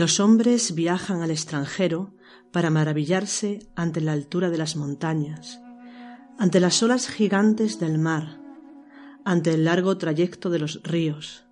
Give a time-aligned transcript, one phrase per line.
[0.00, 2.14] Los hombres viajan al extranjero
[2.52, 5.60] para maravillarse ante la altura de las montañas,
[6.38, 8.40] ante las olas gigantes del mar,
[9.26, 11.44] ante el largo trayecto de los ríos,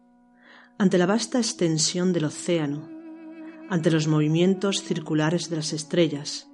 [0.78, 2.88] ante la vasta extensión del océano,
[3.68, 6.48] ante los movimientos circulares de las estrellas,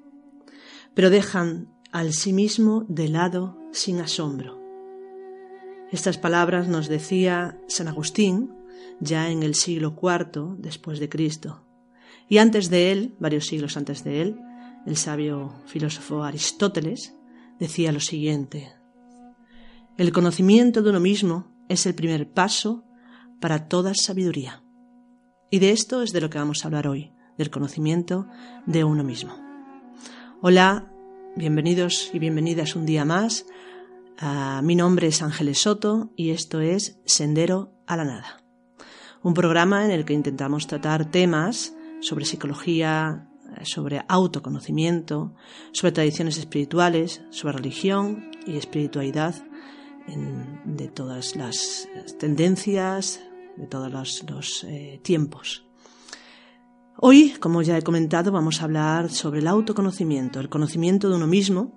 [0.95, 4.61] pero dejan al sí mismo de lado sin asombro.
[5.93, 8.53] Estas palabras nos decía San Agustín
[8.99, 11.64] ya en el siglo IV después de Cristo.
[12.29, 14.41] Y antes de él, varios siglos antes de él,
[14.87, 17.15] el sabio filósofo Aristóteles
[17.59, 18.73] decía lo siguiente.
[19.97, 22.85] El conocimiento de uno mismo es el primer paso
[23.41, 24.63] para toda sabiduría.
[25.51, 28.27] Y de esto es de lo que vamos a hablar hoy, del conocimiento
[28.67, 29.35] de uno mismo.
[30.41, 30.91] Hola,
[31.37, 33.47] bienvenidos y bienvenidas un día más.
[34.19, 38.43] Ah, mi nombre es Ángeles Soto y esto es Sendero a la Nada.
[39.23, 41.74] Un programa en el que intentamos tratar temas
[42.05, 43.29] sobre psicología,
[43.63, 45.35] sobre autoconocimiento,
[45.73, 49.35] sobre tradiciones espirituales, sobre religión y espiritualidad,
[50.07, 51.89] de todas las
[52.19, 53.23] tendencias,
[53.57, 53.91] de todos
[54.23, 55.65] los, eh, tiempos.
[56.99, 61.27] Hoy, como ya he comentado, vamos a hablar sobre el autoconocimiento, el conocimiento de uno
[61.27, 61.73] mismo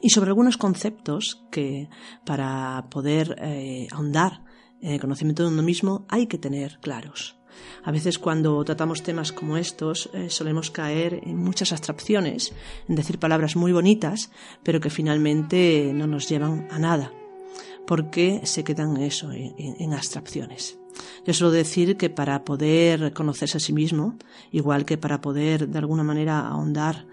[0.00, 1.88] y sobre algunos conceptos que
[2.24, 4.42] para poder eh, ahondar
[4.80, 7.38] en el conocimiento de uno mismo hay que tener claros.
[7.84, 12.52] A veces cuando tratamos temas como estos eh, solemos caer en muchas abstracciones,
[12.88, 14.30] en decir palabras muy bonitas,
[14.62, 17.12] pero que finalmente no nos llevan a nada,
[17.86, 20.78] porque se quedan eso, en, abstracciones.
[21.26, 24.16] Yo suelo decir que para poder conocerse a sí mismo,
[24.52, 27.06] igual que para poder de alguna manera ahondar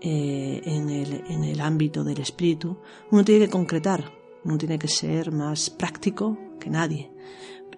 [0.00, 2.78] eh, en, el, en el ámbito del espíritu,
[3.10, 4.12] uno tiene que concretar,
[4.44, 7.10] uno tiene que ser más práctico que nadie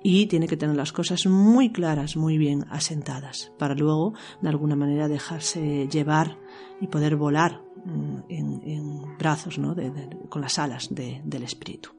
[0.03, 4.77] y tiene que tener las cosas muy claras, muy bien asentadas, para luego, de alguna
[4.77, 6.39] manera, dejarse llevar
[6.81, 9.75] y poder volar mm, en, brazos, ¿no?
[10.29, 11.91] con las alas del espíritu.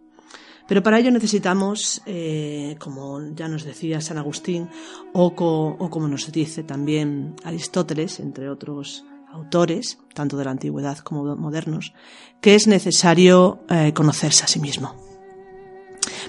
[0.69, 4.69] Pero para ello necesitamos, eh, como ya nos decía San Agustín,
[5.13, 11.93] o, como nos dice también Aristóteles, entre otros autores, tanto de la antigüedad como modernos,
[12.39, 15.08] que es necesario eh, conocerse a sí mismo.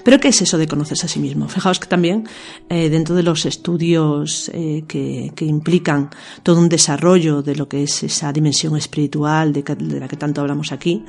[0.03, 1.47] Pero ¿qué es eso de conocerse a sí mismo?
[1.47, 2.27] Fijaos que también
[2.69, 6.09] eh, dentro de los estudios eh, que, implican
[6.43, 9.63] todo un desarrollo de lo que es esa dimensión espiritual de,
[9.99, 11.03] la que tanto hablamos aquí,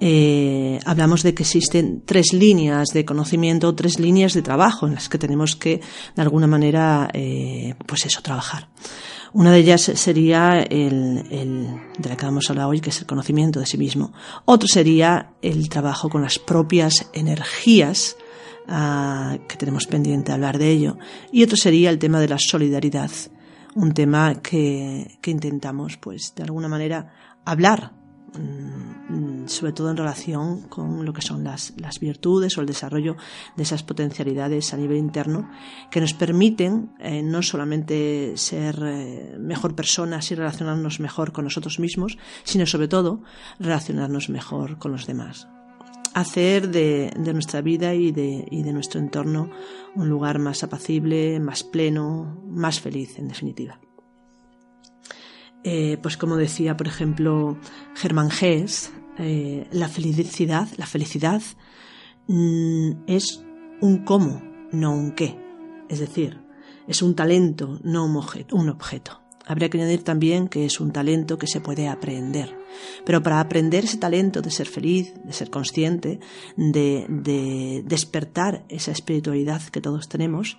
[0.00, 5.08] eh, hablamos de que existen tres líneas de conocimiento, tres líneas de trabajo en las
[5.08, 5.80] que tenemos que,
[6.14, 7.10] de alguna manera,
[7.86, 8.68] pues eso, trabajar.
[9.32, 11.24] Una de ellas sería el,
[11.98, 14.12] de la que vamos a hablar hoy, que es el conocimiento de sí mismo.
[14.44, 18.16] Otro sería el trabajo con las propias energías,
[18.68, 20.98] ah, que tenemos pendiente hablar de ello.
[21.32, 23.10] Y otro sería el tema de la solidaridad,
[23.74, 27.12] un tema que, que intentamos, pues, de alguna manera
[27.44, 27.92] hablar
[28.38, 33.16] Mm, sobre todo en relación con lo que son las, virtudes o el desarrollo
[33.56, 35.50] de esas potencialidades a nivel interno
[35.90, 41.78] que nos permiten eh, no solamente ser eh, mejor personas y relacionarnos mejor con nosotros
[41.78, 43.22] mismos, sino sobre todo
[43.58, 45.48] relacionarnos mejor con los demás.
[46.18, 49.52] Hacer de, nuestra vida y de, nuestro entorno
[49.94, 53.78] un lugar más apacible, más pleno, más feliz, en definitiva.
[55.62, 57.56] Eh, pues como decía, por ejemplo,
[57.94, 61.40] Germán Gess, eh, la felicidad, la felicidad
[62.26, 63.44] mm, es
[63.80, 64.42] un cómo,
[64.72, 65.38] no un qué.
[65.88, 66.44] Es decir,
[66.88, 69.27] es un talento, no un objeto.
[69.48, 72.56] Habría que añadir también que es un talento que se puede aprender.
[73.04, 76.20] Pero para aprender ese talento de ser feliz, de ser consciente,
[76.56, 80.58] de despertar esa espiritualidad que todos tenemos,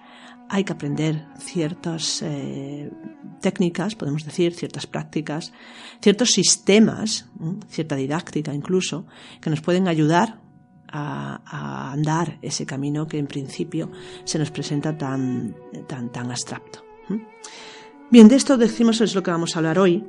[0.50, 2.92] hay que aprender ciertas eh,
[3.40, 5.54] técnicas, podemos decir, ciertas prácticas,
[6.02, 7.30] ciertos sistemas,
[7.70, 9.06] cierta didáctica incluso,
[9.40, 10.42] que nos pueden ayudar
[10.88, 13.92] a, andar ese camino que en principio
[14.24, 15.56] se nos presenta tan,
[15.88, 16.84] tan, tan abstracto.
[18.12, 20.04] Bien, de esto decimos es lo que vamos a hablar hoy.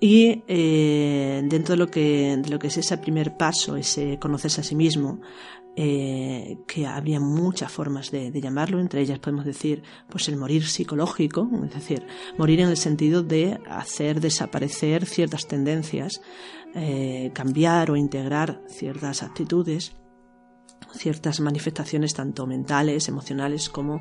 [0.00, 4.62] Y eh, dentro de lo, que, de lo que es ese primer paso, ese conocerse
[4.62, 5.20] a sí mismo,
[5.76, 11.46] eh, que habría muchas formas de, llamarlo, entre ellas podemos decir pues el morir psicológico,
[11.62, 12.06] es decir,
[12.38, 16.22] morir en el sentido de hacer desaparecer ciertas tendencias,
[16.74, 19.92] eh, cambiar o integrar ciertas actitudes
[20.92, 24.00] ciertas manifestaciones tanto mentales, emocionales como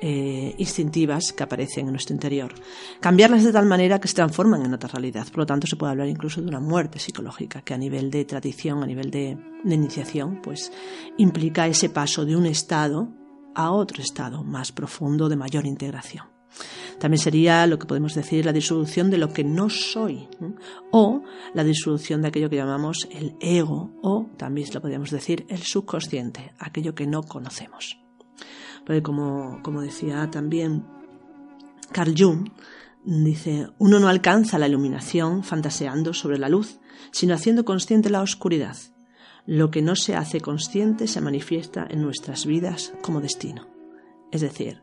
[0.00, 2.54] eh, instintivas que aparecen en nuestro interior.
[3.00, 5.26] Cambiarlas de tal manera que se transforman en otra realidad.
[5.28, 8.24] Por lo tanto, se puede hablar incluso de una muerte psicológica que a nivel de
[8.24, 10.72] tradición, a nivel de, de iniciación, pues
[11.16, 13.08] implica ese paso de un estado
[13.54, 16.26] a otro estado más profundo de mayor integración.
[16.98, 20.28] También sería lo que podemos decir la disolución de lo que no soy
[20.90, 21.22] o
[21.54, 26.52] la disolución de aquello que llamamos el ego o también lo podríamos decir el subconsciente,
[26.58, 27.98] aquello que no conocemos.
[28.84, 30.86] Porque como, como decía también
[31.92, 32.48] Carl Jung,
[33.04, 36.80] dice, uno no alcanza la iluminación fantaseando sobre la luz,
[37.12, 38.76] sino haciendo consciente la oscuridad.
[39.44, 43.68] Lo que no se hace consciente se manifiesta en nuestras vidas como destino.
[44.32, 44.82] Es decir,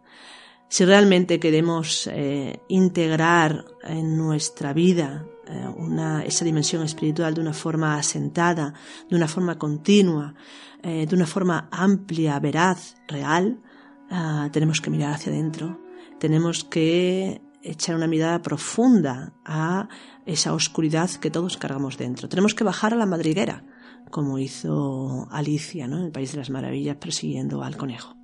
[0.69, 7.95] si realmente queremos eh, integrar en nuestra vida eh, esa dimensión espiritual de una forma
[7.95, 8.73] asentada,
[9.09, 10.33] de una forma continua,
[10.81, 13.61] eh, de una forma amplia, veraz, real,
[14.09, 15.79] ah, tenemos que mirar hacia adentro,
[16.19, 19.87] tenemos que echar una mirada profunda a
[20.25, 22.29] esa oscuridad que todos cargamos dentro.
[22.29, 23.63] Tenemos que bajar a la madriguera,
[24.09, 28.22] como hizo Alicia en el País de las Maravillas persiguiendo al conejo.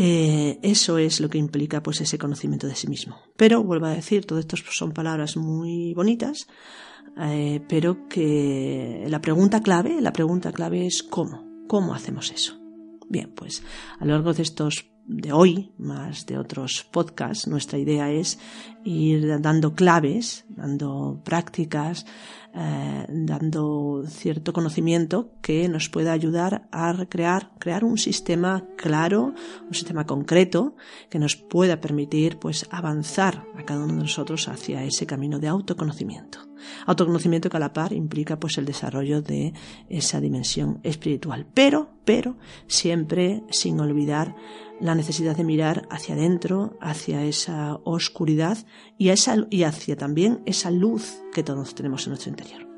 [0.00, 3.16] Eh, eso es lo que implica pues ese conocimiento de sí mismo.
[3.36, 6.46] Pero vuelvo a decir, todo esto son palabras muy bonitas,
[7.20, 12.67] eh, pero que la pregunta clave, la pregunta clave es cómo, cómo hacemos eso.
[13.08, 13.62] Bien, pues
[13.98, 18.38] a lo largo de estos de hoy, más de otros podcasts, nuestra idea es
[18.84, 22.04] ir dando claves, dando prácticas,
[22.54, 29.34] eh, dando cierto conocimiento que nos pueda ayudar a recrear, crear un sistema claro,
[29.66, 30.76] un sistema concreto
[31.08, 35.48] que nos pueda permitir pues avanzar a cada uno de nosotros hacia ese camino de
[35.48, 36.47] autoconocimiento.
[36.86, 39.52] Autoconocimiento que a la par implica pues el desarrollo de
[39.88, 44.34] esa dimensión espiritual, pero, pero siempre sin olvidar
[44.80, 48.58] la necesidad de mirar hacia adentro, hacia esa oscuridad
[48.96, 49.10] y,
[49.50, 52.68] y hacia también esa luz que todos tenemos en nuestro interior.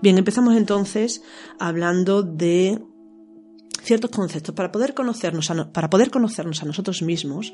[0.00, 1.22] Bien, empezamos entonces
[1.58, 2.82] hablando de
[3.84, 4.54] ciertos conceptos.
[4.54, 7.52] Para poder conocernos para poder conocernos a nosotros mismos,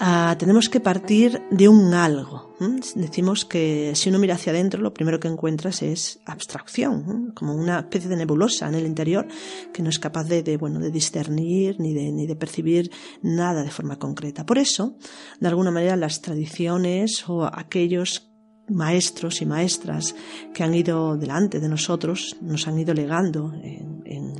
[0.00, 2.54] Ah, tenemos que partir de un algo.
[2.94, 7.80] Decimos que si uno mira hacia adentro, lo primero que encuentras es abstracción, como una
[7.80, 9.26] especie de nebulosa en el interior
[9.72, 12.90] que no es capaz de, bueno, de discernir ni de, ni de percibir
[13.22, 14.44] nada de forma concreta.
[14.44, 14.96] Por eso,
[15.38, 18.33] de alguna manera, las tradiciones o aquellos
[18.68, 20.14] maestros y maestras
[20.52, 23.94] que han ido delante de nosotros, nos han ido legando en,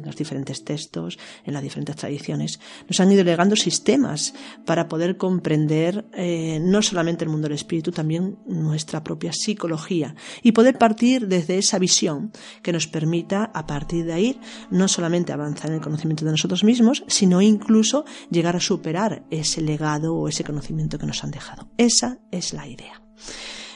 [0.05, 4.35] los diferentes textos, en las diferentes tradiciones, nos han ido legando sistemas
[4.67, 10.53] para poder comprender eh, no solamente el mundo del espíritu, también nuestra propia psicología y
[10.53, 12.33] poder partir desde esa visión
[12.63, 14.41] que nos permita a partir de ahí
[14.71, 19.63] no solamente avanzar en el conocimiento de nosotros mismos, sino incluso llegar a superar ese
[19.63, 21.69] legado o ese conocimiento que nos han dejado.
[21.79, 23.04] Esa es la idea.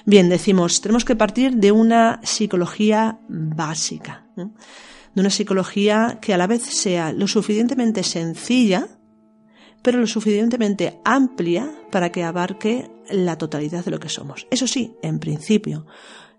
[0.04, 6.46] Bien, decimos, tenemos que partir de una psicología básica, de una psicología que a la
[6.46, 8.88] vez sea lo suficientemente sencilla,
[9.82, 14.46] pero lo suficientemente amplia para que abarque la totalidad de lo que somos.
[14.50, 15.86] Eso sí, en principio,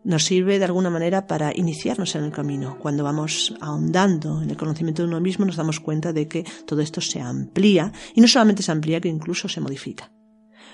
[0.04, 2.78] nos sirve de alguna manera para iniciarnos en el camino.
[2.80, 6.82] Cuando vamos ahondando en el conocimiento de uno mismo nos damos cuenta de que todo
[6.82, 10.12] esto se amplía y no solamente se amplía, que incluso se modifica.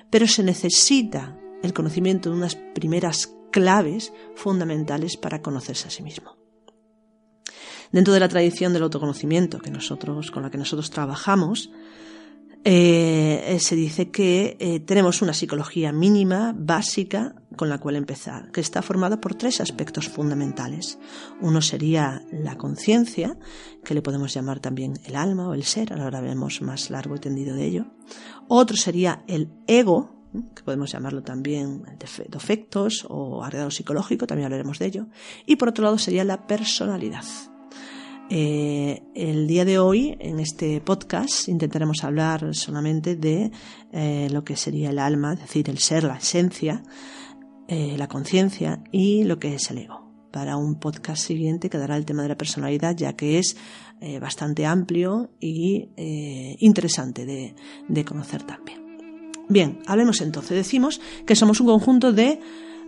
[0.09, 6.35] Pero se necesita el conocimiento de unas primeras claves fundamentales para conocerse a sí mismo.
[7.91, 11.69] Dentro de la tradición del autoconocimiento que nosotros, con la que nosotros trabajamos,
[12.67, 18.59] eh, se dice que eh, tenemos una psicología mínima, básica, con la cual empezar, que
[18.59, 20.97] está formada por tres aspectos fundamentales.
[21.41, 23.37] Uno sería la conciencia,
[23.83, 27.19] que le podemos llamar también el alma o el ser, ahora veremos más largo y
[27.19, 27.85] tendido de ello.
[28.47, 30.24] Otro sería el ego,
[30.55, 31.83] que podemos llamarlo también
[32.29, 35.07] defectos o agregado psicológico, también hablaremos de ello.
[35.45, 37.25] Y por otro lado sería la personalidad.
[38.29, 43.51] Eh, el día de hoy, en este podcast, intentaremos hablar solamente de
[43.91, 46.81] eh, lo que sería el alma, es decir, el ser, la esencia,
[47.67, 50.11] eh, la conciencia y lo que es el ego.
[50.31, 53.55] Para un podcast siguiente quedará el tema de la personalidad, ya que es
[54.19, 55.87] bastante amplio y
[56.59, 57.25] interesante
[57.87, 58.84] de conocer también.
[59.49, 60.57] Bien, hablemos entonces.
[60.57, 62.39] Decimos que somos un conjunto de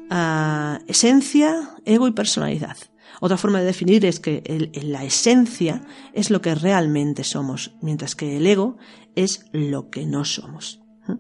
[0.10, 2.78] ah, esencia, ego y personalidad.
[3.20, 5.82] Otra forma de definir es que la esencia
[6.14, 8.78] es lo que realmente somos, mientras que el ego
[9.16, 10.82] es lo que no somos.
[11.08, 11.14] ¿Mm?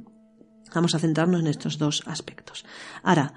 [0.73, 2.65] Vamos a centrarnos en estos dos aspectos.
[3.01, 3.33] Ahora,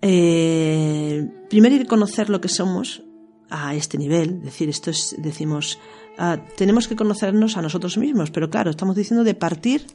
[0.00, 3.04] eh, primero hay que conocer lo que somos
[3.50, 5.78] a este nivel, decir, esto es, decimos,
[6.18, 9.86] ah, tenemos que conocernos a nosotros mismos, pero claro, estamos diciendo de partir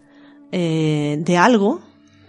[0.51, 1.81] eh, de algo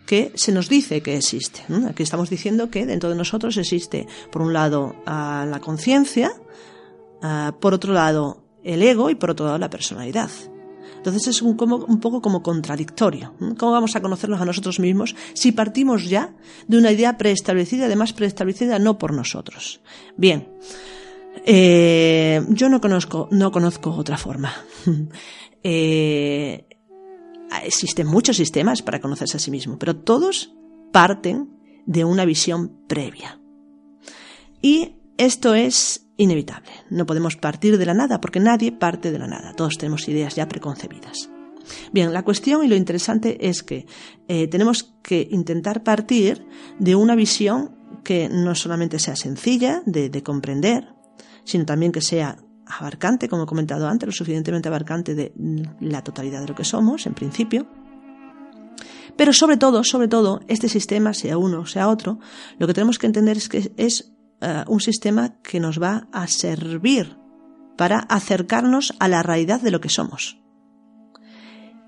[0.06, 1.62] que se nos dice que existe.
[1.88, 6.32] Aquí estamos diciendo que dentro de nosotros existe, por un lado, la conciencia,
[7.60, 10.30] por otro lado, el ego y por otro lado, la personalidad.
[10.98, 13.34] Entonces es un, poco como contradictorio.
[13.56, 16.34] ¿Cómo vamos a conocernos a nosotros mismos si partimos ya
[16.66, 19.80] de una idea preestablecida, además preestablecida no por nosotros?
[20.16, 20.48] Bien,
[21.46, 24.52] eh, yo no conozco, no conozco otra forma.
[25.62, 26.67] eh,
[27.64, 30.54] existen muchos sistemas para conocerse a sí mismo, pero todos
[30.92, 31.50] parten
[31.86, 33.40] de una visión previa.
[34.60, 36.70] Y esto es inevitable.
[36.90, 39.54] No podemos partir de la nada porque nadie parte de la nada.
[39.54, 41.30] Todos tenemos ideas ya preconcebidas.
[41.92, 43.86] Bien, la cuestión y lo interesante es que
[44.26, 46.46] eh, tenemos que intentar partir
[46.78, 50.94] de una visión que no solamente sea sencilla de, de comprender,
[51.44, 52.38] sino también que sea
[52.68, 55.32] abarcante, como he comentado antes, lo suficientemente abarcante de
[55.80, 57.66] la totalidad de lo que somos, en principio.
[59.16, 62.18] Pero sobre todo, sobre todo, este sistema, sea uno, sea otro,
[62.58, 66.28] lo que tenemos que entender es que es eh, un sistema que nos va a
[66.28, 67.16] servir
[67.76, 70.38] para acercarnos a la realidad de lo que somos.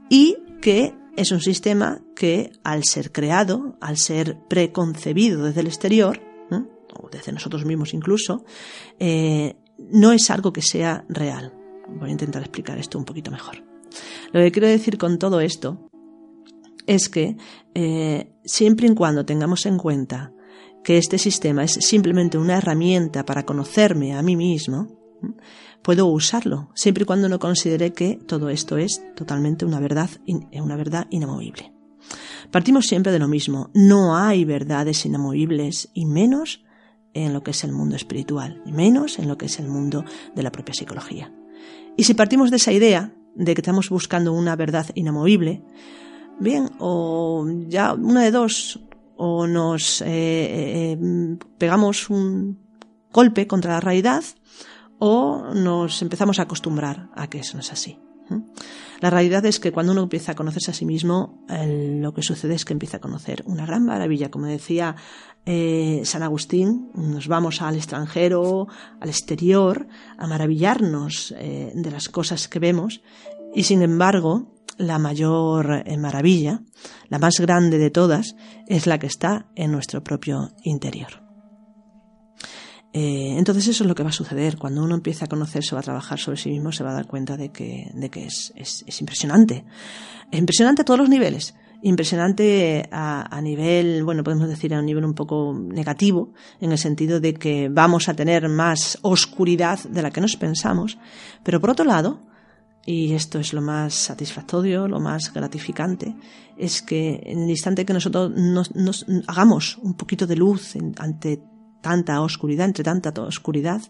[0.08, 6.20] Y que es un sistema que, al ser creado, al ser preconcebido desde el exterior,
[6.98, 8.44] o desde nosotros mismos incluso,
[8.98, 9.56] eh,
[9.90, 11.52] no es algo que sea real.
[11.88, 13.64] Voy a intentar explicar esto un poquito mejor.
[14.32, 15.90] Lo que quiero decir con todo esto
[16.86, 17.36] es que
[17.74, 20.32] eh, siempre y cuando tengamos en cuenta
[20.82, 24.88] que este sistema es simplemente una herramienta para conocerme a mí mismo,
[25.82, 30.10] puedo usarlo, siempre y cuando no considere que todo esto es totalmente una verdad,
[30.52, 31.72] una verdad inamovible.
[32.50, 36.64] Partimos siempre de lo mismo, no hay verdades inamovibles y menos
[37.14, 40.04] en lo que es el mundo espiritual, y menos en lo que es el mundo
[40.34, 41.32] de la propia psicología.
[41.96, 45.62] Y si partimos de esa idea de que estamos buscando una verdad inamovible,
[46.38, 48.80] bien, o ya una de dos,
[49.16, 50.98] o nos eh, eh,
[51.58, 52.58] pegamos un
[53.12, 54.24] golpe contra la realidad,
[54.98, 57.98] o nos empezamos a acostumbrar a que eso no es así.
[59.00, 62.54] La realidad es que cuando uno empieza a conocerse a sí mismo, lo que sucede
[62.54, 64.30] es que empieza a conocer una gran maravilla.
[64.30, 64.94] Como decía
[65.46, 68.68] eh, San Agustín, nos vamos al extranjero,
[69.00, 69.88] al exterior,
[70.18, 73.00] a maravillarnos eh, de las cosas que vemos
[73.54, 76.62] y sin embargo la mayor eh, maravilla,
[77.08, 81.29] la más grande de todas, es la que está en nuestro propio interior.
[82.92, 84.56] Eh, entonces eso es lo que va a suceder.
[84.56, 87.06] Cuando uno empieza a conocerse o a trabajar sobre sí mismo, se va a dar
[87.06, 89.64] cuenta de que, de que es, es, es impresionante.
[90.30, 91.54] Es impresionante a todos los niveles.
[91.82, 97.20] Impresionante a, nivel, bueno, podemos decir a un nivel un poco negativo, en el sentido
[97.20, 100.98] de que vamos a tener más oscuridad de la que nos pensamos.
[101.42, 102.20] Pero por otro lado,
[102.84, 106.14] y esto es lo más satisfactorio, lo más gratificante,
[106.58, 111.40] es que en el instante que nosotros nos, nos hagamos un poquito de luz ante
[111.80, 113.80] tanta oscuridad, entre tanta oscuridad,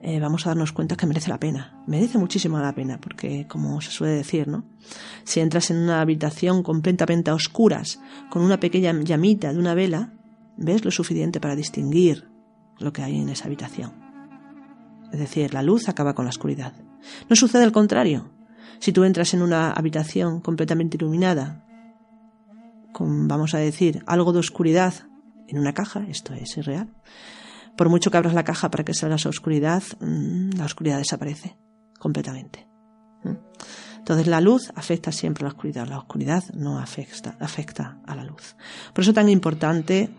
[0.00, 1.82] eh, vamos a darnos cuenta que merece la pena.
[1.86, 4.64] Merece muchísimo la pena, porque como se suele decir, ¿no?
[5.24, 10.12] Si entras en una habitación completamente a oscuras, con una pequeña llamita de una vela,
[10.56, 12.28] ves lo suficiente para distinguir
[12.78, 13.92] lo que hay en esa habitación.
[15.12, 16.74] Es decir, la luz acaba con la oscuridad.
[17.28, 18.30] No sucede al contrario.
[18.78, 21.64] Si tú entras en una habitación completamente iluminada,
[22.92, 25.07] con, vamos a decir, algo de oscuridad
[25.48, 26.88] en una caja, esto es irreal.
[27.76, 31.56] Por mucho que abras la caja para que salga esa oscuridad, mm, la oscuridad desaparece
[31.98, 32.66] completamente.
[33.98, 38.24] Entonces la luz afecta siempre a la oscuridad, la oscuridad no afecta, afecta a la
[38.24, 38.56] luz.
[38.92, 40.10] Por eso es tan importante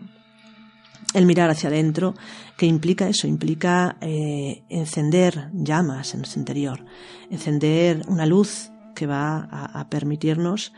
[1.12, 2.14] el mirar hacia adentro,
[2.56, 6.84] que implica eso, implica eh, encender llamas en nuestro interior,
[7.30, 10.72] encender una luz que va a permitirnos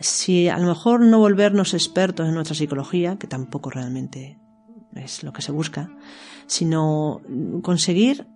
[0.00, 4.38] si a lo mejor no volvernos expertos en nuestra psicología, que tampoco realmente
[4.94, 5.90] es lo que se busca,
[6.46, 7.20] sino
[7.62, 8.26] conseguir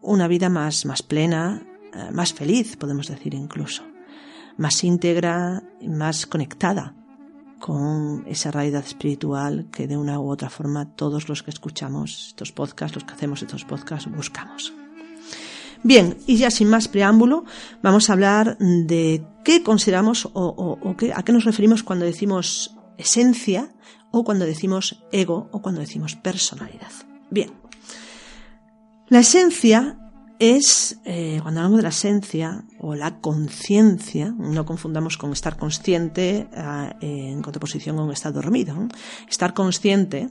[0.00, 3.82] una vida más, más plena, eh, más feliz, podemos decir incluso,
[4.56, 6.94] más íntegra, más conectada
[7.58, 12.52] con esa realidad espiritual que de una u otra forma todos los que escuchamos estos
[12.52, 14.83] podcasts, los que hacemos estos podcasts, buscamos.
[15.84, 17.44] Bien, y ya sin más preámbulo,
[17.82, 20.78] vamos a hablar de qué consideramos o,
[21.14, 23.68] a qué nos referimos cuando decimos esencia
[24.10, 26.90] o cuando decimos ego o cuando decimos personalidad.
[27.30, 27.50] Bien,
[29.08, 29.98] la esencia
[30.38, 36.48] es, eh, cuando hablamos de la esencia o la conciencia, no confundamos con estar consciente
[36.52, 38.76] eh, en contraposición con estar dormido.
[39.28, 40.30] Estar consciente,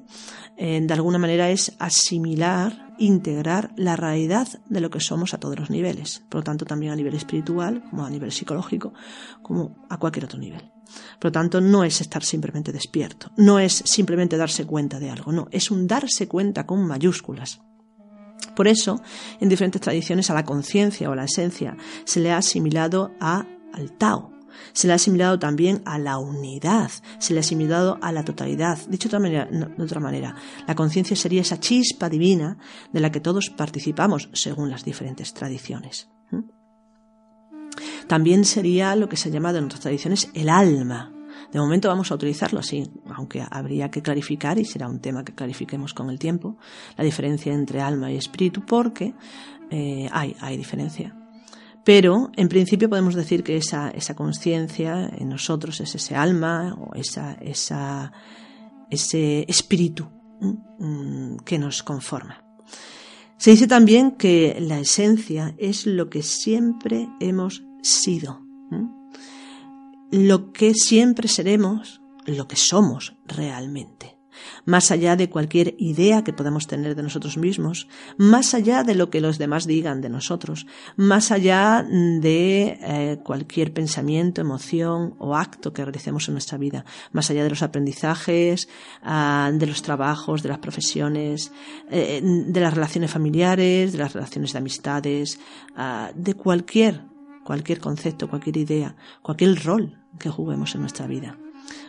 [0.58, 5.58] eh, de alguna manera, es asimilar, integrar la realidad de lo que somos a todos
[5.58, 6.24] los niveles.
[6.30, 8.94] Por lo tanto, también a nivel espiritual, como a nivel psicológico,
[9.42, 10.72] como a cualquier otro nivel.
[11.20, 15.32] Por lo tanto, no es estar simplemente despierto, no es simplemente darse cuenta de algo,
[15.32, 17.62] no, es un darse cuenta con mayúsculas.
[18.56, 19.02] Por eso,
[19.40, 23.46] en diferentes tradiciones a la conciencia o a la esencia se le ha asimilado a
[23.74, 24.32] al Tao.
[24.72, 28.78] Se le ha asimilado también a la unidad, se le ha asimilado a la totalidad.
[28.88, 30.36] Dicho de otra manera,
[30.68, 32.58] la conciencia sería esa chispa divina
[32.92, 36.10] de la que todos participamos según las diferentes tradiciones.
[38.08, 41.13] También sería lo que se ha llamado en otras tradiciones el alma.
[41.54, 45.36] De momento vamos a utilizarlo así, aunque habría que clarificar, y será un tema que
[45.36, 46.58] clarifiquemos con el tiempo,
[46.98, 49.14] la diferencia entre alma y espíritu, porque
[49.70, 51.16] eh, hay, hay diferencia.
[51.84, 56.96] Pero en principio podemos decir que esa, esa conciencia en nosotros es ese alma o
[56.96, 58.12] esa, esa,
[58.90, 60.10] ese espíritu
[60.80, 62.44] mm, que nos conforma.
[63.38, 68.43] Se dice también que la esencia es lo que siempre hemos sido,
[70.14, 74.20] lo que siempre seremos, lo que somos realmente.
[74.64, 79.10] Más allá de cualquier idea que podamos tener de nosotros mismos, más allá de lo
[79.10, 80.68] que los demás digan de nosotros,
[80.98, 87.32] más allá de eh, cualquier pensamiento, emoción o acto que realicemos en nuestra vida, más
[87.32, 88.70] allá de los aprendizajes,
[89.02, 91.52] ah, de los trabajos, de las profesiones,
[91.90, 95.40] eh, de las relaciones familiares, de las relaciones de amistades,
[95.76, 97.02] ah, de cualquier
[97.44, 101.38] cualquier concepto, cualquier idea, cualquier rol que juguemos en nuestra vida.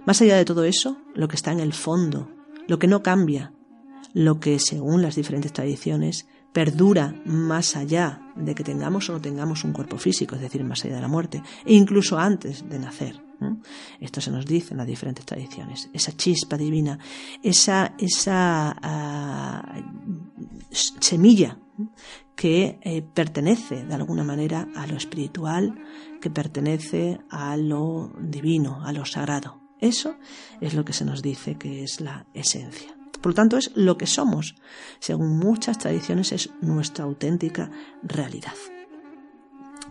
[0.06, 2.30] Más allá de todo eso, lo que está en el fondo,
[2.66, 3.52] lo que no cambia,
[4.12, 9.64] lo que según las diferentes tradiciones perdura más allá de que tengamos o no tengamos
[9.64, 13.20] un cuerpo físico, es decir, más allá de la muerte, e incluso antes de nacer.
[14.00, 15.90] Esto se nos dice en las diferentes tradiciones.
[15.92, 16.98] Esa chispa divina,
[17.42, 19.82] esa, esa ah,
[20.70, 21.58] semilla
[22.36, 25.74] que eh, pertenece de alguna manera a lo espiritual,
[26.24, 29.60] que pertenece a lo divino, a lo sagrado.
[29.78, 30.16] Eso
[30.58, 32.96] es lo que se nos dice que es la esencia.
[33.20, 34.54] Por lo tanto, es lo que somos.
[35.00, 37.70] Según muchas tradiciones, es nuestra auténtica
[38.02, 38.54] realidad.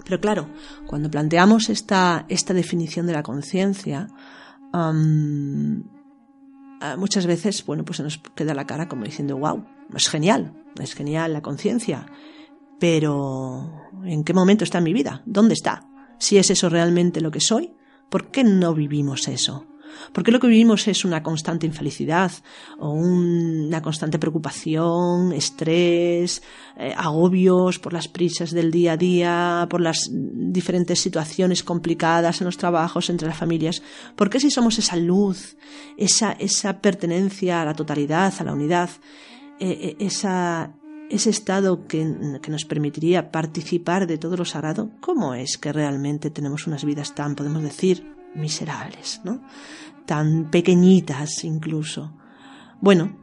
[0.04, 0.50] Pero claro,
[0.88, 4.08] cuando planteamos esta, esta definición de la conciencia,
[6.98, 10.96] muchas veces, bueno, pues se nos queda la cara como diciendo, wow, es genial, es
[10.96, 12.08] genial la conciencia,
[12.80, 13.72] pero
[14.04, 15.22] ¿en qué momento está mi vida?
[15.28, 15.93] ¿Dónde está?
[16.18, 17.74] Si es eso realmente lo que soy,
[18.10, 19.68] ¿por qué no vivimos eso?
[20.12, 22.32] Porque lo que vivimos es una constante infelicidad
[22.80, 26.42] o una constante preocupación, estrés,
[26.78, 32.46] eh, agobios por las prisas del día a día, por las diferentes situaciones complicadas en
[32.46, 33.82] los trabajos, entre las familias.
[34.16, 35.58] ¿Por qué si somos esa luz,
[35.98, 38.90] esa, esa pertenencia a la totalidad, a la unidad,
[39.60, 40.76] eh, eh, esa,
[41.10, 46.30] ese estado que, que, nos permitiría participar de todo lo sagrado, ¿cómo es que realmente
[46.30, 49.42] tenemos unas vidas tan, podemos decir, miserables, ¿no?
[50.06, 52.14] Tan pequeñitas incluso.
[52.82, 53.16] Bueno,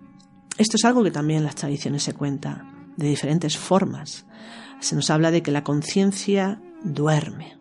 [0.57, 2.65] esto es algo que también en las tradiciones se cuenta
[2.97, 4.27] de diferentes formas.
[4.81, 7.59] Se nos habla de que la conciencia duerme.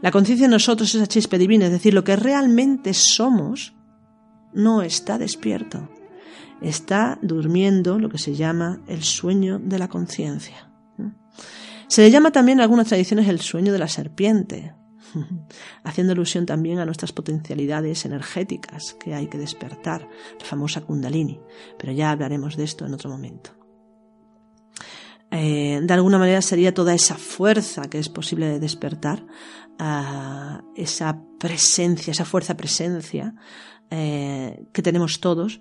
[0.00, 3.74] La conciencia en nosotros, esa chispa divina, es decir, lo que realmente somos,
[4.52, 5.88] no está despierto.
[6.60, 10.70] Está durmiendo lo que se llama el sueño de la conciencia.
[11.88, 14.74] Se le llama también en algunas tradiciones el sueño de la serpiente,
[15.84, 21.40] haciendo alusión también a nuestras potencialidades energéticas que hay que despertar, la famosa kundalini,
[21.78, 23.50] pero ya hablaremos de esto en otro momento.
[25.30, 29.24] Eh, de alguna manera sería toda esa fuerza que es posible de despertar,
[30.74, 33.34] esa presencia, esa fuerza presencia
[33.90, 35.60] eh, que tenemos todos,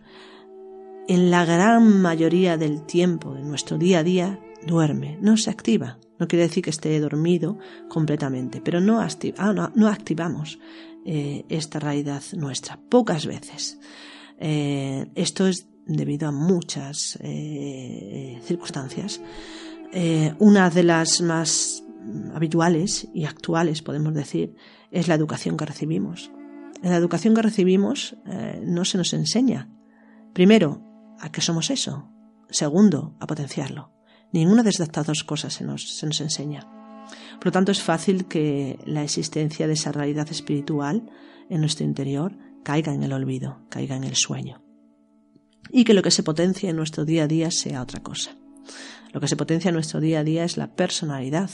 [1.08, 6.00] en la gran mayoría del tiempo de nuestro día a día duerme, no se activa.
[6.18, 7.58] No quiere decir que esté dormido
[7.90, 10.60] completamente, pero no, ah, no, activamos
[11.06, 13.80] eh, esta realidad nuestra, pocas veces.
[14.40, 19.22] Eh, esto es debido a muchas eh, circunstancias.
[20.40, 21.84] una de las más
[22.34, 24.56] habituales y actuales, podemos decir,
[24.92, 26.32] es la educación que recibimos.
[26.82, 28.16] En la educación que recibimos
[28.64, 29.70] no se nos enseña,
[30.34, 30.95] primero,
[31.26, 32.08] a qué somos eso,
[32.52, 33.92] segundo, a potenciarlo.
[34.32, 36.70] Ninguna de estas dos cosas se nos, se nos enseña.
[37.38, 41.10] Por lo tanto, es fácil que la existencia de esa realidad espiritual
[41.50, 44.64] en nuestro interior caiga en el olvido, caiga en el sueño.
[45.72, 48.38] Y que lo que se potencia en nuestro día a día sea otra cosa.
[49.12, 51.50] Lo que se potencia en nuestro día a día es la personalidad,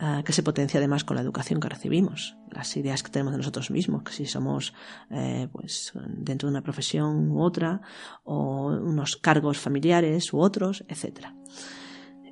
[0.00, 3.38] Ah, que se potencia además con la educación que recibimos, las ideas que tenemos de
[3.38, 4.72] nosotros mismos, que si somos
[5.10, 7.80] eh, pues dentro de una profesión u otra,
[8.22, 11.26] o unos cargos familiares u otros, etc.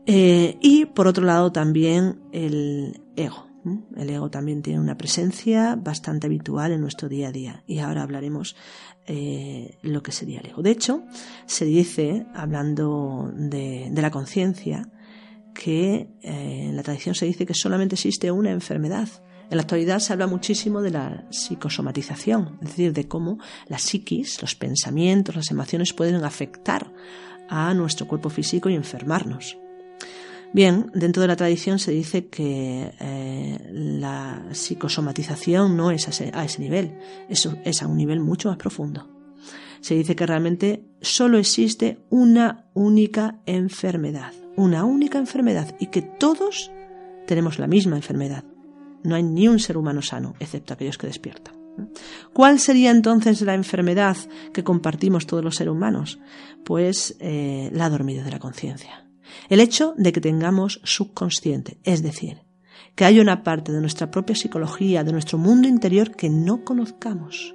[0.07, 3.49] Eh, y por otro lado también el ego.
[3.97, 8.05] El ego también tiene una presencia bastante habitual en nuestro día a día y ahora
[8.05, 8.55] hablaremos
[9.07, 10.63] eh, lo que sería el ego.
[10.63, 11.03] De hecho,
[11.47, 14.89] se dice, hablando de la conciencia,
[15.57, 19.09] que eh, en la tradición se dice que solamente existe una enfermedad
[19.49, 23.39] En la actualidad se habla muchísimo de la psicosomatización, es decir, de cómo
[23.69, 26.93] la psiquis, los pensamientos, las emociones pueden afectar
[27.49, 29.57] a nuestro cuerpo físico y enfermarnos.
[30.53, 36.61] Bien, dentro de la tradición se dice que eh, la psicosomatización no es a ese,
[36.61, 39.09] nivel, es a un nivel mucho más profundo.
[39.81, 46.71] Se dice que realmente solo existe una única enfermedad, una única enfermedad y que todos
[47.27, 48.45] tenemos la misma enfermedad.
[49.03, 51.55] No hay ni un ser humano sano, excepto aquellos que despiertan.
[52.33, 54.17] ¿Cuál sería entonces la enfermedad
[54.53, 56.19] que compartimos todos los seres humanos?
[56.65, 59.07] Pues eh, la dormida de la conciencia.
[59.49, 62.43] El hecho de que tengamos subconsciente, es decir,
[62.95, 67.55] que hay una parte de nuestra propia psicología, de nuestro mundo interior que no conozcamos.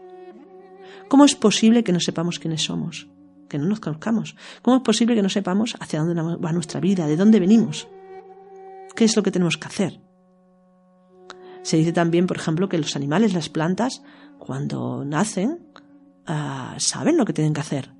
[1.07, 3.07] ¿Cómo es posible que no sepamos quiénes somos?
[3.51, 4.37] Que no nos conozcamos.
[4.61, 7.89] ¿Cómo es posible que no sepamos hacia dónde va nuestra vida, de dónde venimos?
[8.95, 9.99] ¿Qué es lo que tenemos que hacer?
[11.61, 14.03] Se dice también, por ejemplo, que los animales, las plantas,
[14.39, 15.67] cuando nacen,
[16.27, 17.93] ah, saben lo que tienen que hacer.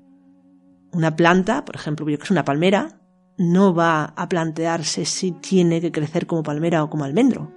[0.94, 3.02] Una planta, por ejemplo, yo que es una palmera,
[3.36, 7.52] no va a plantearse si tiene que crecer como palmera o como almendro.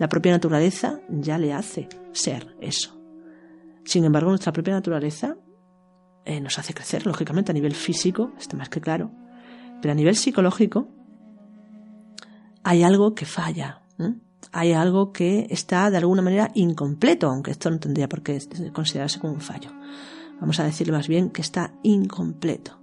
[0.00, 3.00] La propia naturaleza ya le hace ser eso.
[3.84, 5.36] Sin embargo, nuestra propia naturaleza
[6.26, 9.10] eh, nos hace crecer, lógicamente, a nivel físico, está más que claro,
[9.80, 10.88] pero a nivel psicológico
[12.62, 13.82] hay algo que falla
[14.52, 18.38] hay algo que está de alguna manera incompleto, aunque esto no tendría por qué
[18.72, 19.70] considerarse como un fallo.
[20.40, 22.80] Vamos a decirle más bien que está incompleto.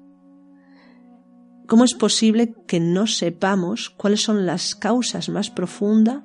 [1.67, 6.23] ¿Cómo es posible que no sepamos cuáles son las causas más profundas,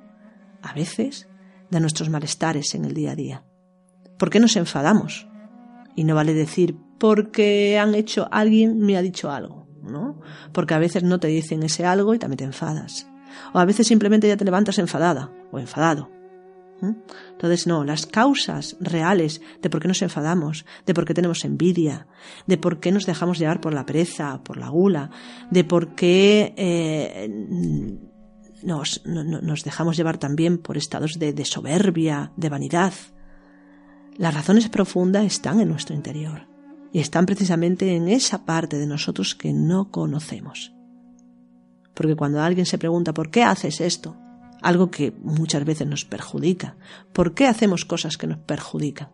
[0.61, 1.27] a veces,
[1.71, 3.45] de nuestros malestares en el día a día?
[4.17, 5.27] ¿Por qué nos enfadamos?
[5.95, 10.19] Y no vale decir porque han hecho alguien me ha dicho algo, ¿no?
[10.51, 13.07] Porque a veces no te dicen ese algo y también te enfadas.
[13.53, 16.09] O a veces simplemente ya te levantas enfadada o enfadado.
[16.81, 22.07] Entonces, no, las causas reales de por qué nos enfadamos, de por qué tenemos envidia,
[22.47, 25.09] de por qué nos dejamos llevar por la pereza, por la gula,
[25.51, 27.29] de por qué eh,
[28.63, 29.03] nos,
[29.65, 32.93] dejamos llevar también por estados de, de soberbia, de vanidad.
[34.17, 36.48] Las razones profundas están en nuestro interior
[36.91, 40.73] y están precisamente en esa parte de nosotros que no conocemos.
[41.93, 44.15] Porque cuando alguien se pregunta ¿por qué haces esto?
[44.61, 46.77] Algo que muchas veces nos perjudica.
[47.13, 49.09] ¿Por qué hacemos cosas que nos perjudican?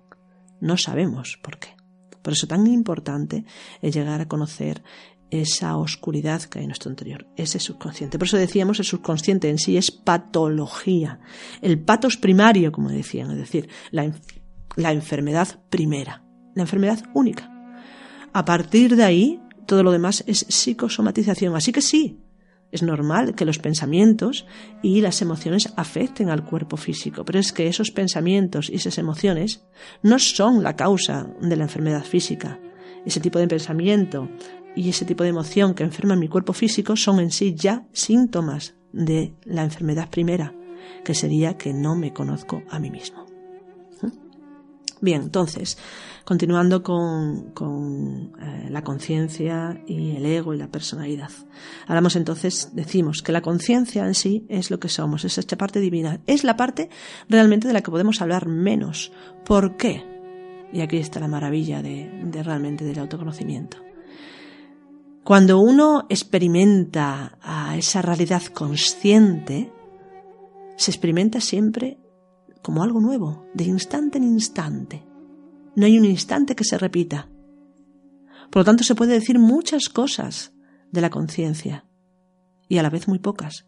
[0.59, 1.75] No sabemos por qué.
[2.23, 3.45] Por eso tan importante
[3.81, 4.81] es llegar a conocer
[5.29, 8.17] esa oscuridad que hay en nuestro interior, ese subconsciente.
[8.17, 11.19] Por eso decíamos, el subconsciente en sí es patología.
[11.61, 14.11] El patos primario, como decían, es decir, la,
[14.75, 16.23] la enfermedad primera,
[16.55, 17.54] la enfermedad única.
[18.35, 21.55] A partir de ahí, todo lo demás es psicosomatización.
[21.55, 22.19] Así que sí,
[22.69, 24.45] es normal que los pensamientos
[24.83, 29.63] y las emociones afecten al cuerpo físico, pero es que esos pensamientos y esas emociones
[30.03, 32.59] no son la causa de la enfermedad física.
[33.05, 34.27] Ese tipo de pensamiento
[34.75, 38.75] y ese tipo de emoción que enferma mi cuerpo físico son en sí ya síntomas
[38.91, 40.53] de la enfermedad primera,
[41.05, 43.27] que sería que no me conozco a mí mismo.
[44.01, 44.09] ¿Mm?
[44.99, 45.77] Bien, entonces,
[46.25, 47.53] continuando con,
[48.41, 51.29] eh, la conciencia y el ego y la personalidad.
[51.87, 55.79] Hablamos entonces, decimos que la conciencia en sí es lo que somos, es esta parte
[55.79, 56.89] divina, es la parte
[57.29, 59.11] realmente de la que podemos hablar menos.
[59.45, 60.03] ¿Por qué?
[60.73, 63.77] Y aquí está la maravilla de, de realmente del autoconocimiento.
[65.23, 69.71] Cuando uno experimenta a esa realidad consciente,
[70.75, 71.99] se experimenta siempre
[72.63, 75.03] como algo nuevo, de instante en instante.
[75.75, 77.29] No hay un instante que se repita.
[78.49, 80.53] Por lo tanto, se puede decir muchas cosas
[80.91, 81.85] de la conciencia
[82.69, 83.65] y a la vez muy pocas.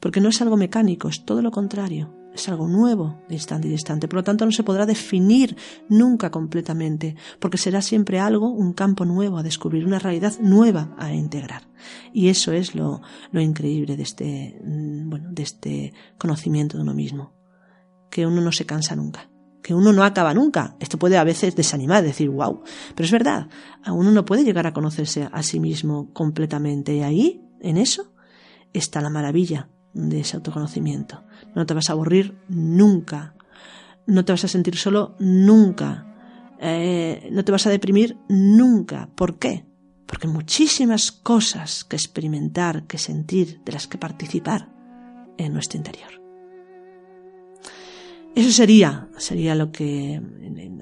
[0.00, 3.72] Porque no es algo mecánico, es todo lo contrario, es algo nuevo de instante en
[3.72, 4.08] instante.
[4.08, 5.56] Por lo tanto, no se podrá definir
[5.90, 11.12] nunca completamente, porque será siempre algo, un campo nuevo a descubrir, una realidad nueva a
[11.12, 11.68] integrar.
[12.14, 16.94] Y eso es lo, lo increíble de este, mm, bueno, de este conocimiento de uno
[16.94, 17.34] mismo,
[18.10, 19.28] que uno no se cansa nunca
[19.64, 20.76] que uno no acaba nunca.
[20.78, 22.62] Esto puede a veces desanimar, decir, wow,
[22.94, 23.48] pero es verdad,
[23.86, 26.94] uno no puede llegar a conocerse a sí mismo completamente.
[26.94, 28.12] Y ahí, en eso,
[28.74, 31.24] está la maravilla de ese autoconocimiento.
[31.54, 33.36] No te vas a aburrir nunca,
[34.06, 36.14] no te vas a sentir solo nunca,
[36.60, 39.08] eh, no te vas a deprimir nunca.
[39.14, 39.64] ¿Por qué?
[40.04, 44.68] Porque muchísimas cosas que experimentar, que sentir, de las que participar
[45.38, 46.23] en nuestro interior.
[48.34, 50.20] Eso sería, sería lo que,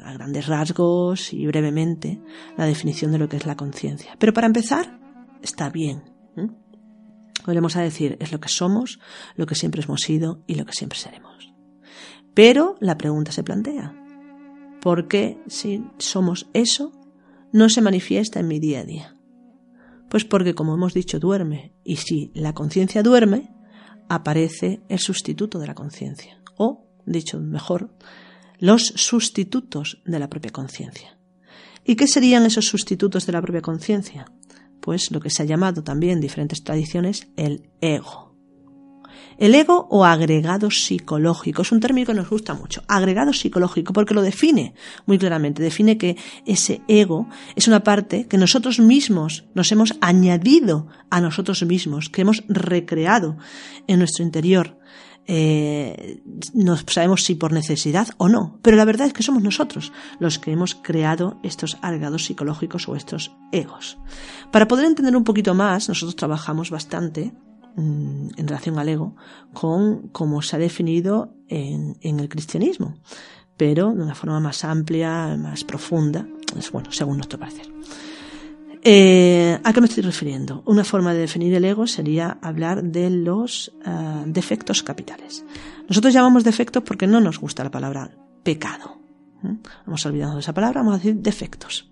[0.05, 2.21] a grandes rasgos y brevemente,
[2.57, 4.17] la definición de lo que es la conciencia.
[4.19, 4.99] Pero para empezar,
[5.43, 6.03] está bien.
[7.45, 9.01] Volvemos a decir, es lo que somos,
[9.37, 11.53] lo que siempre hemos sido y lo que siempre seremos.
[12.35, 13.95] Pero la pregunta se plantea,
[14.81, 16.93] ¿por qué si somos eso
[17.53, 19.17] no se manifiesta en mi día a día?
[20.09, 23.51] Pues porque, como hemos dicho, duerme, y si la conciencia duerme,
[24.09, 27.91] aparece el sustituto de la conciencia, o, dicho mejor,
[28.59, 31.19] los sustitutos de la propia conciencia.
[31.85, 34.27] ¿Y qué serían esos sustitutos de la propia conciencia?
[34.81, 38.33] Pues lo que se ha llamado también en diferentes tradiciones el ego.
[39.39, 42.83] El ego o agregado psicológico es un término que nos gusta mucho.
[42.87, 44.75] Agregado psicológico porque lo define
[45.07, 45.63] muy claramente.
[45.63, 51.65] Define que ese ego es una parte que nosotros mismos nos hemos añadido a nosotros
[51.65, 53.37] mismos, que hemos recreado
[53.87, 54.79] en nuestro interior.
[55.27, 56.21] Eh,
[56.53, 60.39] no sabemos si por necesidad o no, pero la verdad es que somos nosotros los
[60.39, 63.99] que hemos creado estos agregados psicológicos o estos egos.
[64.51, 67.33] Para poder entender un poquito más, nosotros trabajamos bastante
[67.75, 69.17] Mm, en relación al ego
[69.55, 72.97] con cómo se ha definido en, el cristianismo,
[73.57, 77.67] pero de una forma más amplia, más profunda, es bueno, según nuestro parecer.
[78.85, 80.63] Eh, ¿A qué me estoy refiriendo?
[80.67, 85.45] Una forma de definir el ego sería hablar de los ah, defectos capitales.
[85.89, 88.11] Nosotros llamamos defectos porque no nos gusta la palabra
[88.43, 88.99] pecado.
[89.87, 91.89] Hemos olvidado esa palabra, vamos a decir defectos.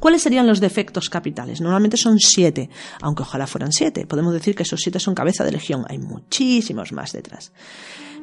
[0.00, 1.60] ¿Cuáles serían los defectos capitales?
[1.60, 2.68] Normalmente son siete,
[3.00, 4.06] aunque ojalá fueran siete.
[4.06, 5.84] Podemos decir que esos siete son cabeza de legión.
[5.88, 7.52] Hay muchísimos más detrás.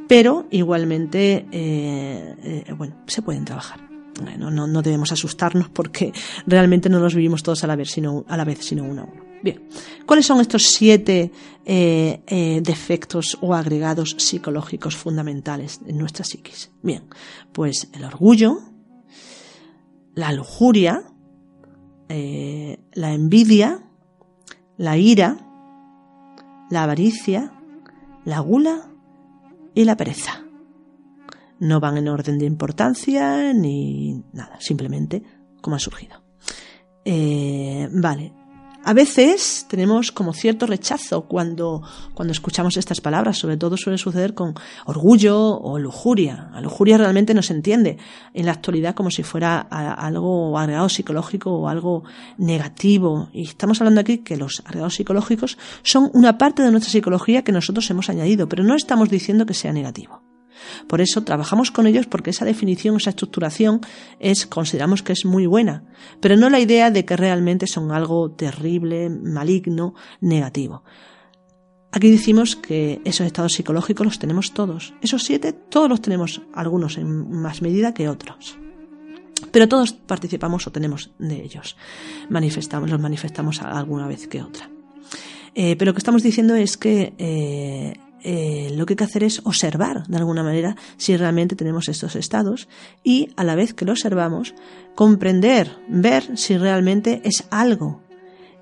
[0.08, 3.93] Pero igualmente, eh, eh, bueno, se pueden trabajar.
[4.38, 6.14] No, no, debemos asustarnos porque
[6.46, 9.06] realmente no los vivimos todos a la vez, sino, a la vez, sino uno a
[9.06, 9.24] uno.
[9.44, 9.68] Bien,
[10.06, 11.32] ¿cuáles son estos siete
[11.66, 16.72] eh, defectos o agregados psicológicos fundamentales en nuestra psiquis?
[16.82, 17.04] Bien,
[17.52, 18.60] pues el orgullo,
[20.16, 21.04] la lujuria,
[22.08, 23.84] eh, la envidia,
[24.78, 25.38] la ira,
[26.70, 27.54] la avaricia,
[28.24, 28.90] la gula
[29.76, 30.44] y la pereza.
[31.64, 35.24] No van en orden de importancia ni nada, simplemente
[35.62, 36.22] como ha surgido.
[37.06, 38.34] Eh, vale,
[38.86, 41.82] a veces tenemos como cierto rechazo cuando,
[42.14, 46.50] cuando escuchamos estas palabras, sobre todo suele suceder con orgullo o lujuria.
[46.52, 47.98] La lujuria realmente no se entiende
[48.34, 52.04] en la actualidad como si fuera algo agregado psicológico o algo
[52.38, 53.30] negativo.
[53.32, 57.54] Y estamos hablando aquí que los agregados psicológicos son una parte de nuestra psicología que
[57.54, 60.33] nosotros hemos añadido, pero no estamos diciendo que sea negativo.
[60.88, 63.82] Por eso trabajamos con ellos porque esa definición, esa estructuración
[64.20, 65.84] es, consideramos que es muy buena,
[66.20, 70.84] pero no la idea de que realmente son algo terrible, maligno, negativo.
[71.92, 74.96] Aquí decimos que esos estados psicológicos los tenemos todos.
[75.02, 78.58] Esos siete, todos los tenemos, algunos en más medida que otros.
[79.52, 81.78] Pero todos participamos o tenemos de ellos.
[82.30, 84.72] Manifestamos, los manifestamos alguna vez que otra.
[85.54, 89.24] Eh, pero lo que estamos diciendo es que eh, eh, lo que hay que hacer
[89.24, 92.70] es observar de alguna manera si realmente tenemos estos estados
[93.04, 94.56] y a la vez que lo observamos,
[94.96, 98.02] comprender, ver si realmente es algo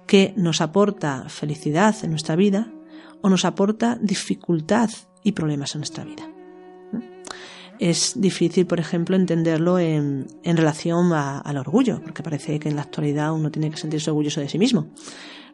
[0.08, 2.74] que nos aporta felicidad en nuestra vida
[3.21, 4.89] o nos aporta dificultad
[5.24, 6.28] y problemas en nuestra vida.
[7.80, 13.34] Es difícil, por ejemplo, entenderlo en, relación al orgullo, porque parece que en la actualidad
[13.34, 14.89] uno tiene que sentirse orgulloso de sí mismo.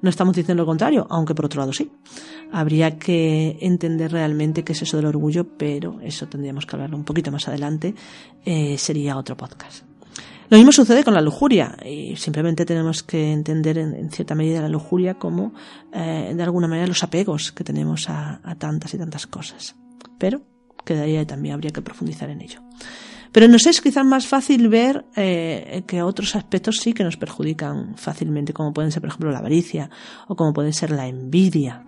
[0.01, 1.91] No estamos diciendo lo contrario, aunque por otro lado sí.
[2.51, 7.03] Habría que entender realmente qué es eso del orgullo, pero eso tendríamos que hablarlo un
[7.03, 7.95] poquito más adelante.
[8.45, 9.83] Eh, sería otro podcast.
[10.49, 14.69] Lo mismo sucede con la lujuria y simplemente tenemos que entender en, cierta medida la
[14.69, 15.53] lujuria como
[15.93, 19.75] eh, de alguna manera los apegos que tenemos a, tantas y tantas cosas.
[20.17, 20.41] Pero
[20.85, 22.61] quedaría también habría que profundizar en ello.
[23.31, 27.95] Pero nos es quizás más fácil ver eh, que otros aspectos sí que nos perjudican
[27.97, 29.89] fácilmente, como pueden ser, por ejemplo, la avaricia,
[30.27, 31.85] o como puede ser la envidia,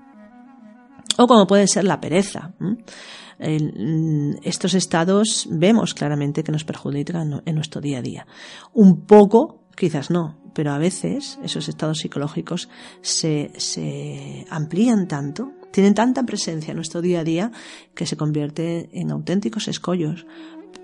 [1.18, 2.54] o como puede ser la pereza.
[2.60, 8.28] Mm, estos estados vemos claramente que nos perjudican en nuestro día a día.
[8.74, 12.70] Un poco, quizás no, pero a veces esos estados psicológicos
[13.02, 17.52] se, se amplían tanto tienen tanta presencia en nuestro día a día
[17.94, 20.26] que se convierte en auténticos escollos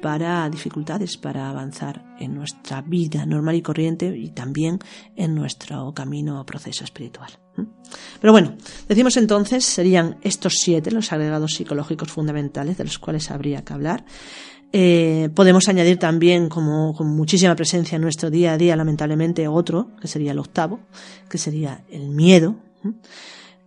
[0.02, 4.80] para dificultades para avanzar en nuestra vida normal y corriente y también
[5.16, 7.32] en nuestro camino o proceso espiritual.
[8.20, 8.56] Pero bueno,
[8.88, 14.06] decimos entonces, serían estos siete los agregados psicológicos fundamentales de los cuales habría que hablar.
[14.74, 19.92] Eh, podemos añadir también, como con muchísima presencia en nuestro día a día, lamentablemente, otro,
[20.02, 20.82] que sería el octavo,
[21.30, 22.58] que sería el miedo.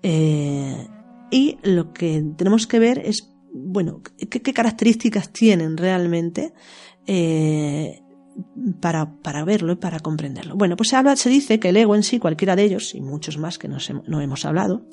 [0.02, 0.86] Eh,
[1.30, 6.52] y lo que tenemos que ver es bueno, qué, características tienen realmente
[7.06, 8.02] eh,
[8.80, 10.56] para, para, verlo y para comprenderlo.
[10.56, 13.00] Bueno, pues se habla, se dice que el ego en sí, cualquiera de ellos, y
[13.00, 14.86] muchos más que no hemos hablado,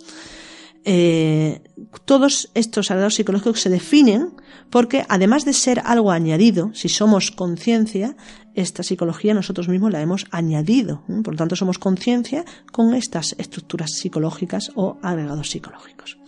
[0.88, 1.64] eh,
[2.06, 4.36] todos estos estados psicológicos se definen
[4.70, 8.16] porque además de ser algo añadido, si somos conciencia,
[8.54, 11.04] esta psicología nosotros mismos la hemos añadido.
[11.24, 16.20] Por lo tanto, somos conciencia con estas estructuras psicológicas o agregados psicológicos.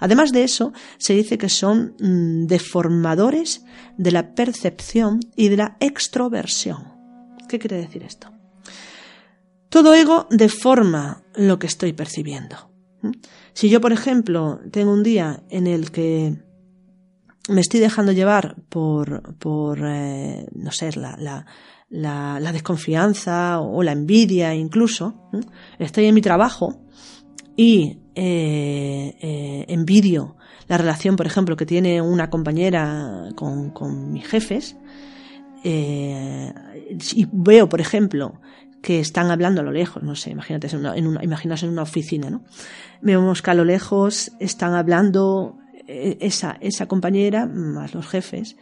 [0.00, 3.64] Además de eso, se dice que son mm, deformadores
[3.98, 6.96] de la percepción y de la extroversión.
[7.48, 8.32] ¿Qué quiere decir esto?
[9.68, 12.70] Todo ego deforma lo que estoy percibiendo.
[13.56, 16.36] Si yo, por ejemplo, tengo un día en el que
[17.48, 23.92] me estoy dejando llevar por, por eh, no sé, la, la, la, desconfianza o la
[23.92, 25.30] envidia incluso,
[25.78, 26.84] estoy en mi trabajo
[27.56, 30.36] y eh, eh, envidio
[30.68, 34.76] la relación, por ejemplo, que tiene una compañera con, con mis jefes,
[35.64, 38.38] y veo, por ejemplo,
[38.86, 42.44] que están hablando a lo lejos, no sé, imagínate en una, en una, oficina, ¿no?
[43.02, 48.56] Vemos que a lo lejos están hablando eh, esa, esa compañera más los jefes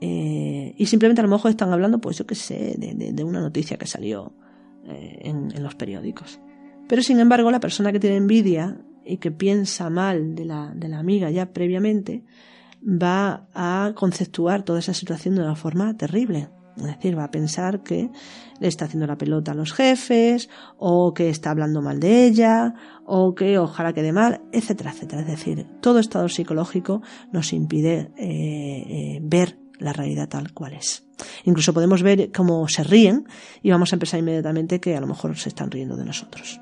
[0.00, 3.76] eh, y simplemente a lo mejor están hablando, pues yo qué sé, de, una noticia
[3.76, 4.36] que salió
[4.84, 6.38] eh, en, en, los periódicos.
[6.88, 10.86] Pero sin embargo, la persona que tiene envidia y que piensa mal de la, de
[10.86, 12.22] la amiga ya previamente,
[12.80, 16.48] va a conceptuar toda esa situación de una forma terrible.
[16.76, 18.10] Es decir, va a pensar que
[18.58, 22.74] le está haciendo la pelota a los jefes, o que está hablando mal de ella,
[23.06, 25.22] o que ojalá quede mal, etcétera, etcétera.
[25.22, 31.04] Es decir, todo estado psicológico nos impide eh, eh, ver la realidad tal cual es.
[31.44, 33.26] Incluso podemos ver cómo se ríen
[33.62, 36.60] y vamos a empezar inmediatamente que a lo mejor se están riendo de nosotros.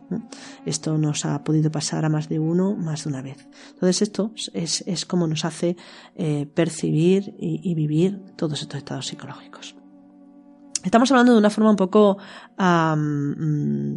[0.66, 3.48] Esto nos ha podido pasar a más de uno, más de una vez.
[3.75, 5.77] Entonces esto es, es como nos hace
[6.16, 9.82] eh, percibir y, y vivir todos estos estados psicológicos.
[10.85, 12.18] Estamos hablando de una forma un poco
[12.59, 13.97] mm,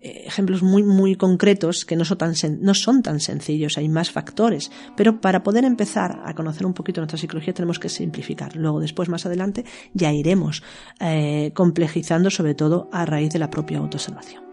[0.00, 4.70] ejemplos muy muy concretos que no son, tan no son tan sencillos, hay más factores,
[4.96, 8.56] pero para poder empezar a conocer un poquito nuestra psicología tenemos que simplificar.
[8.56, 10.62] Luego, después, más adelante, ya iremos
[11.00, 14.44] eh, complejizando, sobre todo a raíz de la propia autoobservación.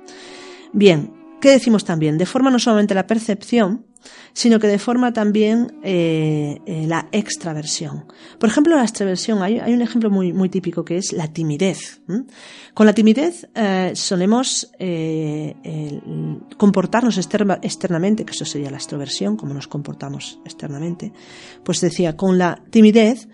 [0.74, 2.18] Bien, ¿qué decimos también?
[2.18, 3.86] De forma no solamente la percepción,
[4.32, 8.06] sino que deforma también eh, eh, la extraversión.
[8.40, 12.00] Por ejemplo, la extraversión, hay, un ejemplo muy, muy, típico que es la timidez.
[12.74, 14.72] Con la timidez eh, solemos
[16.56, 21.12] comportarnos externamente, que eso sería la extroversión, como nos comportamos externamente.
[21.66, 23.28] Pues decía, con la timidez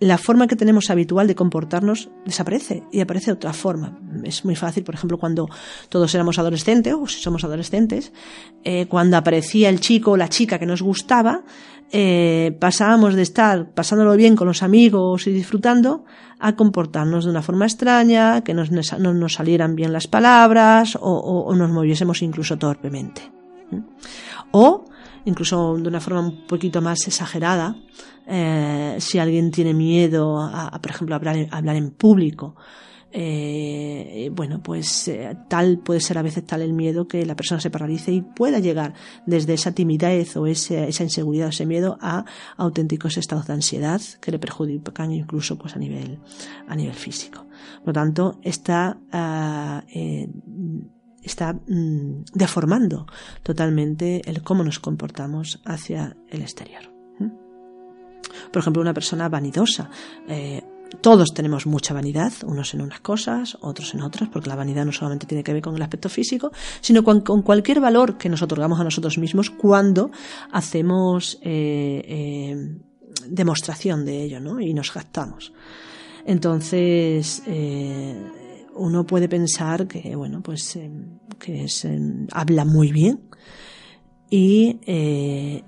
[0.00, 3.98] la forma que tenemos habitual de comportarnos desaparece y aparece otra forma.
[4.24, 5.48] Es muy fácil, por ejemplo, cuando
[5.90, 8.12] todos éramos adolescentes, o si somos adolescentes,
[8.64, 11.44] eh, cuando aparecía el chico o la chica que nos gustaba,
[11.92, 16.06] eh, pasábamos de estar pasándolo bien con los amigos y disfrutando
[16.38, 21.54] a comportarnos de una forma extraña, que no nos salieran bien las palabras o, o
[21.54, 23.30] nos moviésemos incluso torpemente.
[24.52, 24.86] O
[25.26, 27.76] incluso de una forma un poquito más exagerada,
[28.26, 32.56] eh, si alguien tiene miedo a, por ejemplo, hablar, hablar en público,
[33.12, 37.60] eh, bueno, pues eh, tal puede ser a veces tal el miedo que la persona
[37.60, 38.94] se paralice y pueda llegar
[39.26, 42.24] desde esa timidez o esa inseguridad o ese miedo a
[42.56, 46.20] auténticos estados de ansiedad que le perjudican incluso pues a nivel,
[46.92, 47.46] físico.
[47.78, 49.82] Por lo tanto, está ah,
[51.22, 53.06] está mm, deformando
[53.42, 56.99] totalmente el cómo nos comportamos hacia el exterior.
[58.50, 59.90] Por ejemplo, una persona vanidosa.
[60.28, 60.62] Eh,
[61.00, 64.92] todos tenemos mucha vanidad, unos en unas cosas, otros en otras, porque la vanidad no
[64.92, 66.50] solamente tiene que ver con el aspecto físico,
[66.80, 70.10] sino con, cualquier valor que nos otorgamos a nosotros mismos cuando
[70.50, 72.76] hacemos eh, eh,
[73.28, 74.60] demostración de ello, ¿no?
[74.60, 75.52] Y nos gastamos.
[76.26, 77.42] Entonces,
[78.74, 80.78] uno puede pensar que, bueno, pues
[81.38, 81.66] que
[82.32, 83.20] habla muy bien
[84.30, 85.64] y eh,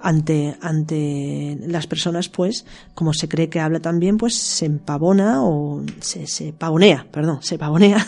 [0.00, 5.82] ante, ante las personas, pues, como se cree que habla también, pues se empavona o
[6.00, 8.06] se, se pavonea, perdón, se pavonea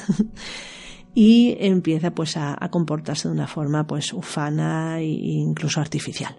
[1.15, 6.37] y empieza pues a, a, comportarse de una forma pues ufana e incluso artificial.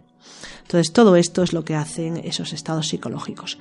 [0.71, 3.57] Entonces todo esto es lo que hacen esos estados psicológicos.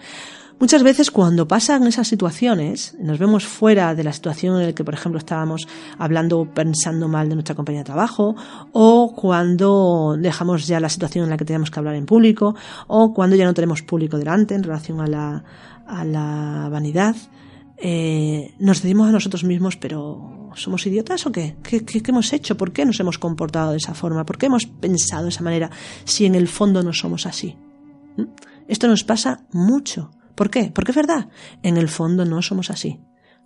[0.61, 4.85] Muchas veces cuando pasan esas situaciones, nos vemos fuera de la situación en la que,
[4.85, 5.67] por ejemplo, estábamos
[5.99, 8.37] hablando o pensando mal de nuestra compañía de trabajo,
[8.71, 12.55] o cuando dejamos ya la situación en la que tenemos que hablar en público,
[12.87, 15.43] o cuando ya no tenemos público delante en relación a la,
[15.89, 17.17] a la vanidad,
[17.77, 21.57] eh, nos decimos a nosotros mismos, pero ¿somos idiotas o qué?
[21.63, 22.03] ¿Qué, qué?
[22.09, 22.57] hemos hecho?
[22.57, 24.25] ¿Por qué nos hemos comportado de esa forma?
[24.25, 25.71] ¿Por qué hemos pensado de esa manera
[26.05, 27.57] si en el fondo no somos así?
[28.17, 28.25] ¿Mm?
[28.69, 30.11] Esto nos pasa mucho.
[30.35, 30.71] ¿Por qué?
[30.75, 31.29] Porque es verdad,
[31.63, 33.01] en el fondo no somos así.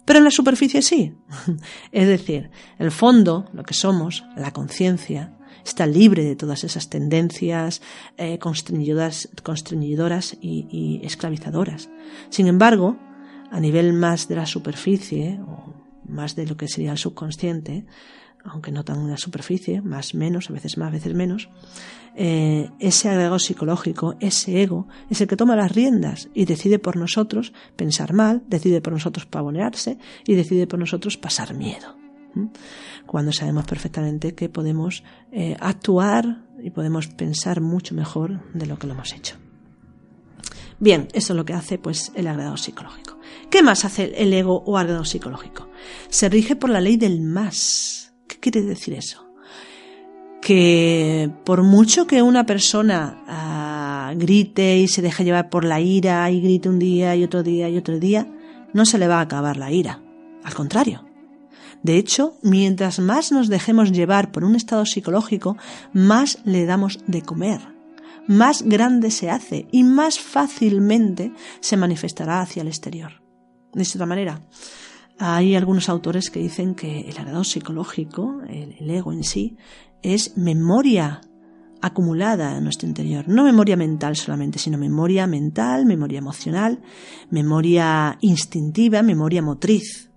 [0.04, 1.14] Pero en la superficie sí.
[1.92, 5.34] es decir, el fondo, lo que somos, la conciencia,
[5.64, 7.80] está libre de todas esas tendencias
[8.16, 11.88] eh, constreñidoras, y, esclavizadoras.
[12.28, 12.98] Sin embargo,
[13.50, 17.86] a nivel más de la superficie, o más de lo que sería el subconsciente,
[18.44, 21.48] aunque no tan en la superficie, más menos, a veces más, a veces menos,
[22.14, 26.96] eh, ese agregado psicológico, ese ego, es el que toma las riendas y decide por
[26.96, 31.96] nosotros pensar mal, decide por nosotros pavonearse y decide por nosotros pasar miedo.
[33.06, 38.86] Cuando sabemos perfectamente que podemos eh, actuar y podemos pensar mucho mejor de lo que
[38.86, 39.36] lo hemos hecho.
[40.80, 43.03] Bien, eso es lo que hace pues el agregado psicológico.
[43.50, 45.68] ¿Qué más hace el ego o agregado psicológico?
[46.08, 48.14] Se rige por la ley del más.
[48.26, 49.26] ¿Qué quiere decir eso?
[50.40, 56.30] Que por mucho que una persona ah, grite y se deje llevar por la ira
[56.30, 58.26] y grite un día y otro día y otro día,
[58.72, 60.02] no se le va a acabar la ira.
[60.42, 61.04] Al contrario.
[61.82, 65.56] De hecho, mientras más nos dejemos llevar por un estado psicológico,
[65.92, 67.60] más le damos de comer,
[68.26, 73.23] más grande se hace y más fácilmente se manifestará hacia el exterior.
[73.74, 74.40] De esta manera,
[75.18, 79.56] hay algunos autores que dicen que el agrado psicológico, el, ego en sí,
[80.02, 81.20] es memoria
[81.80, 83.28] acumulada en nuestro interior.
[83.28, 86.80] No memoria mental solamente, sino memoria mental, memoria emocional,
[87.30, 90.10] memoria instintiva, memoria motriz.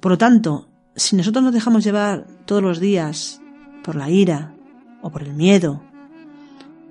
[0.00, 3.40] Por lo tanto, si nosotros nos dejamos llevar todos los días
[3.82, 4.54] por la ira,
[5.02, 5.82] o por el miedo,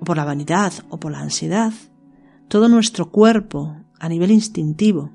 [0.00, 1.72] o por la vanidad, o por la ansiedad,
[2.48, 5.10] todo nuestro cuerpo a nivel instintivo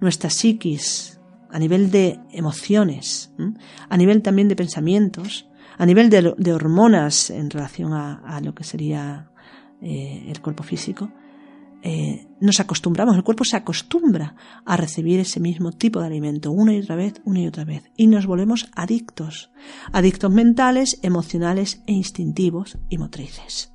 [0.00, 3.32] nuestra psiquis, a nivel de emociones,
[3.88, 5.48] a nivel también de pensamientos,
[5.78, 9.30] a nivel de, hormonas en relación a, lo que sería
[9.80, 11.10] eh, el cuerpo físico,
[11.84, 16.74] eh, nos acostumbramos, el cuerpo se acostumbra a recibir ese mismo tipo de alimento una
[16.74, 19.50] y otra vez, una y otra vez, y nos volvemos adictos,
[19.92, 23.74] adictos mentales, emocionales e instintivos y motrices.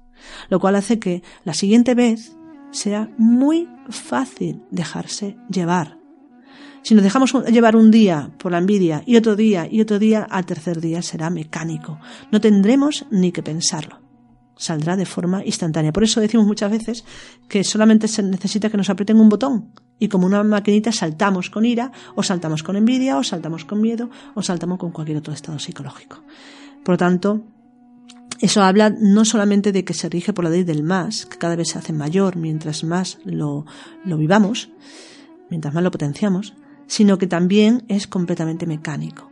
[0.50, 2.37] Lo cual hace que la siguiente vez
[2.72, 5.98] sea muy fácil dejarse llevar
[6.88, 10.24] si nos dejamos llevar un día por la envidia y otro día y otro día,
[10.24, 12.00] al tercer día será mecánico.
[12.32, 14.00] No tendremos ni que pensarlo.
[14.56, 15.92] Saldrá de forma instantánea.
[15.92, 17.04] Por eso decimos muchas veces
[17.50, 21.66] que solamente se necesita que nos aprieten un botón y como una maquinita saltamos con
[21.66, 25.60] ira o saltamos con envidia o saltamos con miedo o saltamos con cualquier otro estado
[25.60, 26.24] psicológico.
[26.86, 27.44] Por lo tanto,
[28.40, 31.56] eso habla no solamente de que se rige por la ley del más, que cada
[31.56, 33.66] vez se hace mayor mientras más lo,
[34.06, 34.70] lo vivamos,
[35.50, 36.54] mientras más lo potenciamos,
[36.88, 39.32] sino que también es completamente mecánico.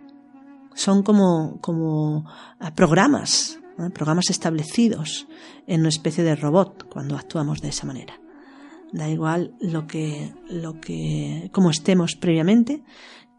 [0.74, 2.26] Son como, como
[2.60, 3.60] eh, programas,
[3.94, 5.28] programas establecidos
[5.68, 8.20] en una especie de robot cuando actuamos de esa manera.
[8.92, 12.84] Da igual lo que, lo que, como estemos previamente,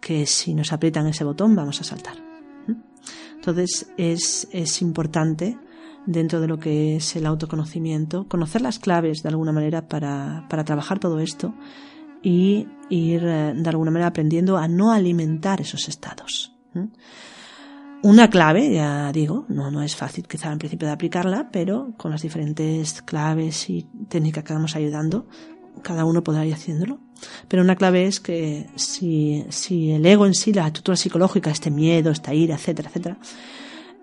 [0.01, 2.26] que si nos aprietan ese botón vamos a saltar.
[3.37, 5.59] Entonces es, es importante
[6.07, 10.65] dentro de lo que es el autoconocimiento, conocer las claves de alguna manera para, para
[10.65, 11.55] trabajar todo esto
[12.23, 16.53] y ir eh, de alguna manera aprendiendo a no alimentar esos estados.
[18.03, 22.11] Una clave, ya digo, no, no es fácil quizá al principio de aplicarla, pero con
[22.11, 25.27] las diferentes claves y técnicas que vamos ayudando,
[25.83, 27.01] cada uno podrá ir haciéndolo.
[27.49, 31.71] Pero una clave es que si, si el ego en sí, la estructura psicológica, este
[31.71, 33.19] miedo, esta ira, etcétera, etcétera,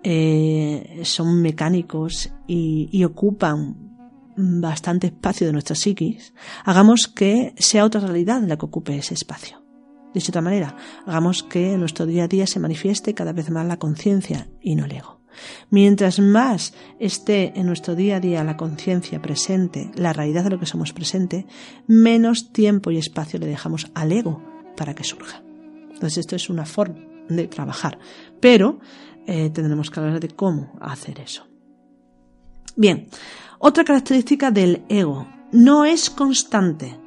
[0.02, 3.94] eh, son mecánicos y, y ocupan
[4.36, 9.62] bastante espacio de nuestra psiquis, hagamos que sea otra realidad la que ocupe ese espacio.
[10.12, 13.66] De otra manera, hagamos que en nuestro día a día se manifieste cada vez más
[13.66, 15.23] la conciencia y no el ego.
[15.70, 20.58] Mientras más esté en nuestro día a día la conciencia presente, la realidad de lo
[20.58, 21.46] que somos presente,
[21.86, 24.42] menos tiempo y espacio le dejamos al ego
[24.76, 25.42] para que surja.
[25.92, 27.98] Entonces esto es una forma de trabajar,
[28.40, 28.78] pero
[29.26, 31.46] eh, tendremos que hablar de cómo hacer eso.
[32.76, 33.08] Bien,
[33.58, 36.98] otra característica del ego, no es constante,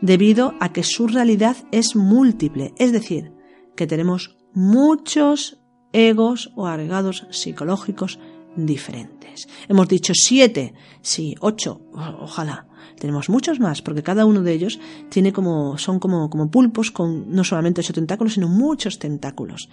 [0.00, 3.32] debido a que su realidad es múltiple, es decir,
[3.76, 5.61] que tenemos muchos
[5.92, 8.18] egos o agregados psicológicos
[8.56, 9.48] diferentes.
[9.68, 12.66] Hemos dicho siete, sí, ocho, ojalá.
[12.98, 14.78] Tenemos muchos más, porque cada uno de ellos
[15.08, 19.68] tiene como, son como, como pulpos con no solamente ocho tentáculos, sino muchos tentáculos.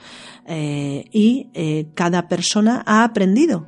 [0.47, 3.67] Eh, y eh, cada persona ha aprendido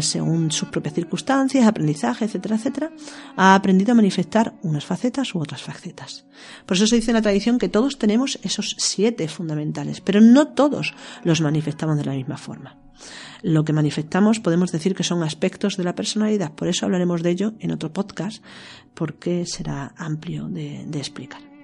[0.00, 2.90] según sus propias circunstancias, aprendizaje, etcétera, etcétera,
[3.36, 6.26] ha aprendido a manifestar unas facetas u otras facetas.
[6.66, 10.48] Por eso se dice en la tradición que todos tenemos esos siete fundamentales, pero no
[10.48, 10.94] todos
[11.24, 12.76] los manifestamos de la misma forma.
[13.42, 17.30] Lo que manifestamos podemos decir que son aspectos de la personalidad, por eso hablaremos de
[17.30, 18.42] ello en otro podcast,
[18.94, 21.55] porque será amplio de, explicar.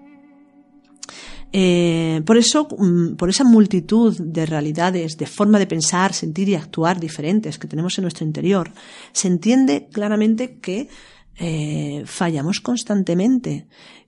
[1.55, 6.55] Eh, por eso, mm, por esa multitud de realidades, de forma de pensar, sentir y
[6.55, 8.73] actuar diferentes que tenemos en nuestro interior,
[9.13, 10.89] se entiende claramente que
[11.37, 13.67] eh, fallamos constantemente,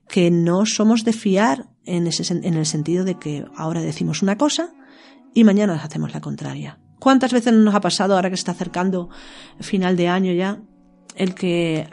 [0.09, 4.39] que no somos de fiar en, ese, en el sentido de que ahora decimos una
[4.39, 4.73] cosa
[5.35, 6.79] y mañana hacemos la contraria.
[6.99, 9.11] ¿Cuántas veces nos ha pasado ahora que se está acercando
[9.61, 10.63] final de año ya?
[11.15, 11.87] El que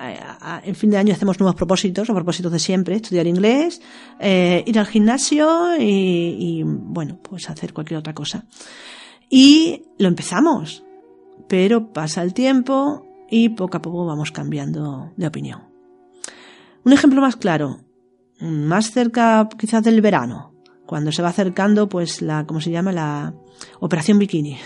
[0.64, 3.82] en fin de año hacemos nuevos propósitos, o propósitos de siempre, estudiar inglés,
[4.20, 8.46] eh, ir al gimnasio y, y, bueno, pues hacer cualquier otra cosa.
[9.30, 10.84] Y lo empezamos,
[11.48, 15.62] pero pasa el tiempo y poco a poco vamos cambiando de opinión.
[16.84, 17.80] Un ejemplo más claro,
[18.40, 20.54] más cerca quizás del verano,
[20.86, 22.92] cuando se va acercando pues la, ¿cómo se llama?
[22.92, 23.34] La
[23.80, 24.58] operación bikini.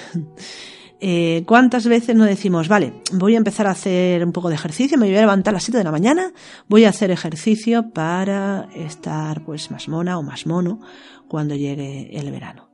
[1.01, 4.97] Eh, ¿Cuántas veces no decimos, vale, voy a empezar a hacer un poco de ejercicio,
[4.97, 6.31] me voy a levantar a las 7 de la mañana,
[6.67, 10.79] voy a hacer ejercicio para estar pues más mona o más mono
[11.27, 12.69] cuando llegue el verano?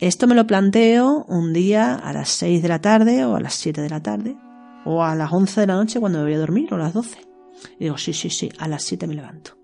[0.00, 3.54] Esto me lo planteo un día a las 6 de la tarde o a las
[3.54, 4.36] 7 de la tarde
[4.84, 6.94] o a las 11 de la noche cuando me voy a dormir o a las
[6.94, 7.18] 12.
[7.78, 9.58] Y digo, sí, sí, sí, a las 7 me levanto.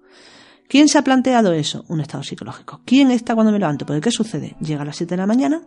[0.68, 1.84] ¿Quién se ha planteado eso?
[1.88, 2.82] Un estado psicológico.
[2.84, 3.86] ¿Quién está cuando me levanto?
[3.86, 4.56] Porque ¿qué sucede?
[4.60, 5.62] Llega a las 7 de la mañana,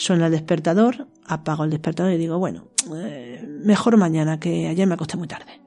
[0.00, 4.94] suena el despertador, apago el despertador y digo, bueno, eh, mejor mañana que ayer me
[4.94, 5.60] acosté muy tarde.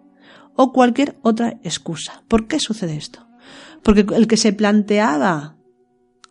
[0.55, 2.23] O cualquier otra excusa.
[2.27, 3.27] ¿Por qué sucede esto?
[3.83, 5.55] Porque el que se planteaba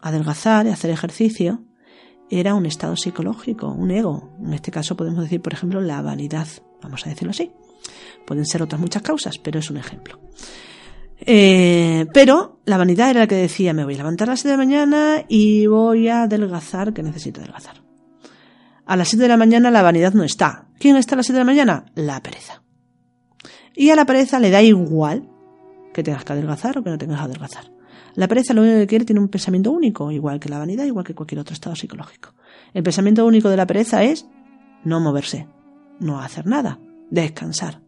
[0.01, 1.63] adelgazar y hacer ejercicio
[2.29, 4.31] era un estado psicológico, un ego.
[4.43, 6.49] En este caso podemos decir, por ejemplo, la vanidad.
[6.83, 7.53] Vamos a decirlo así.
[8.27, 10.19] Pueden ser otras muchas causas, pero es un ejemplo.
[11.21, 14.49] Eh, pero la vanidad era la que decía, me voy a levantar a las 7
[14.49, 17.92] de la mañana y voy a adelgazar, que necesito adelgazar.
[18.85, 20.67] A las 7 de la mañana la vanidad no está.
[20.79, 21.87] ¿Quién está a las 7 de la mañana?
[21.95, 22.63] La pereza.
[23.75, 25.29] Y a la pereza le da igual
[25.95, 27.73] que tengas que adelgazar o que no tengas que adelgazar.
[28.15, 31.05] La pereza lo único que quiere tiene un pensamiento único, igual que la vanidad, igual
[31.05, 32.35] que cualquier otro estado psicológico.
[32.75, 34.27] El pensamiento único de la pereza es
[34.85, 35.49] no moverse,
[36.01, 36.79] no hacer nada,
[37.11, 37.81] descansar.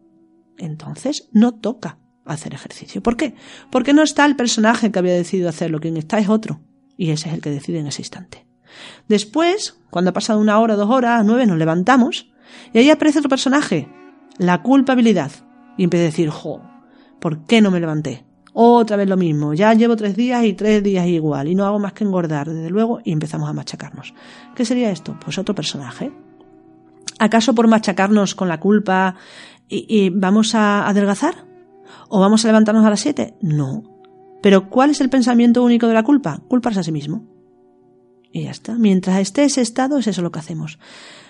[0.57, 3.03] Entonces no toca hacer ejercicio.
[3.03, 3.35] ¿Por qué?
[3.69, 6.61] Porque no está el personaje que había decidido hacerlo, quien está es otro.
[6.97, 8.47] Y ese es el que decide en ese instante.
[9.07, 12.31] Después, cuando ha pasado una hora, dos horas, nueve, nos levantamos
[12.73, 13.89] y ahí aparece otro personaje,
[14.37, 15.31] la culpabilidad.
[15.77, 16.61] Y empieza a decir, jo,
[17.19, 18.25] ¿por qué no me levanté?
[18.53, 21.77] Otra vez lo mismo, ya llevo tres días y tres días igual y no hago
[21.77, 24.13] más que engordar, desde luego, y empezamos a machacarnos.
[24.55, 25.17] ¿Qué sería esto?
[25.23, 26.13] Pues otro personaje.
[27.19, 29.15] ¿Acaso por machacarnos con la culpa
[29.67, 31.35] y, vamos a adelgazar?
[32.07, 33.35] ¿O vamos a levantarnos a las siete?
[33.41, 33.83] No.
[34.41, 36.39] Pero ¿cuál es el pensamiento único de la culpa?
[36.47, 37.25] Culparse a sí mismo.
[38.35, 38.73] Y ya está.
[38.75, 40.77] Mientras esté ese estado, es eso lo que hacemos.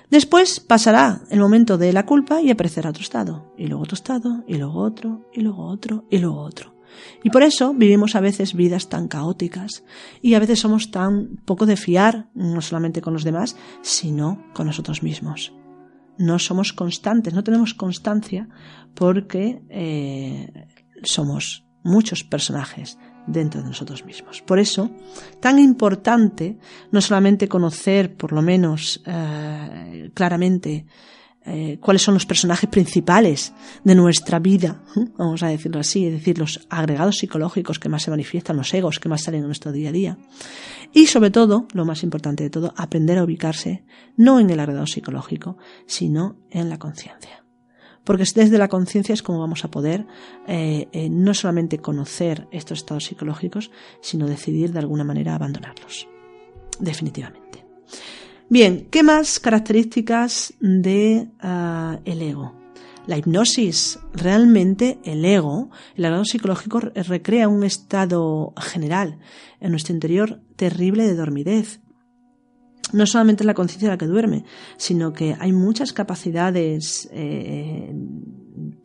[0.10, 3.54] Después pasará el momento de la culpa y aparecerá otro estado.
[3.60, 6.74] Y luego otro estado, y luego otro, y luego otro, y luego otro.
[7.24, 9.84] Y por eso vivimos a veces vidas tan caóticas
[10.20, 14.66] y a veces somos tan poco de fiar, no solamente con los demás, sino con
[14.66, 15.54] nosotros mismos
[16.18, 18.48] no somos constantes, no tenemos constancia
[18.94, 20.70] porque eh,
[21.04, 22.98] somos muchos personajes
[23.28, 24.42] dentro de nosotros mismos.
[24.42, 24.90] Por eso,
[25.40, 26.58] tan importante
[26.92, 30.86] no solamente conocer, por lo menos eh, claramente,
[31.48, 33.54] eh, cuáles son los personajes principales
[33.84, 34.82] de nuestra vida,
[35.16, 39.00] vamos a decirlo así, es decir, los agregados psicológicos que más se manifiestan, los egos
[39.00, 40.18] que más salen en nuestro día a día.
[40.92, 43.84] Y sobre todo, lo más importante de todo, aprender a ubicarse
[44.18, 47.45] no en el agregado psicológico, sino en la conciencia.
[48.06, 50.06] Porque desde la conciencia es como vamos a poder
[50.48, 56.08] eh, eh, no solamente conocer estos estados psicológicos, sino decidir de alguna manera abandonarlos.
[56.80, 57.66] Definitivamente.
[58.48, 62.54] Bien, ¿qué más características de ah, el ego?
[63.08, 69.20] La hipnosis, realmente el ego, el grado psicológico recrea un estado general
[69.60, 71.82] en nuestro interior terrible de dormidez.
[72.94, 74.46] No solamente la conciencia la que duerme,
[74.78, 77.94] sino que hay muchas capacidades eh,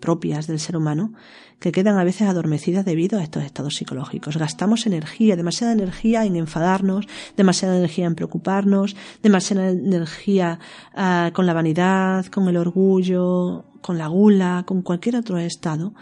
[0.01, 1.13] propias del ser humano
[1.61, 4.39] que quedan a veces adormecidas debido a estos estados psicológicos.
[4.39, 10.59] Gastamos energía, demasiada energía en enfadarnos, demasiada energía en preocuparnos, demasiada energía
[10.95, 15.93] ah, con la vanidad, con el orgullo, con la gula, con cualquier otro estado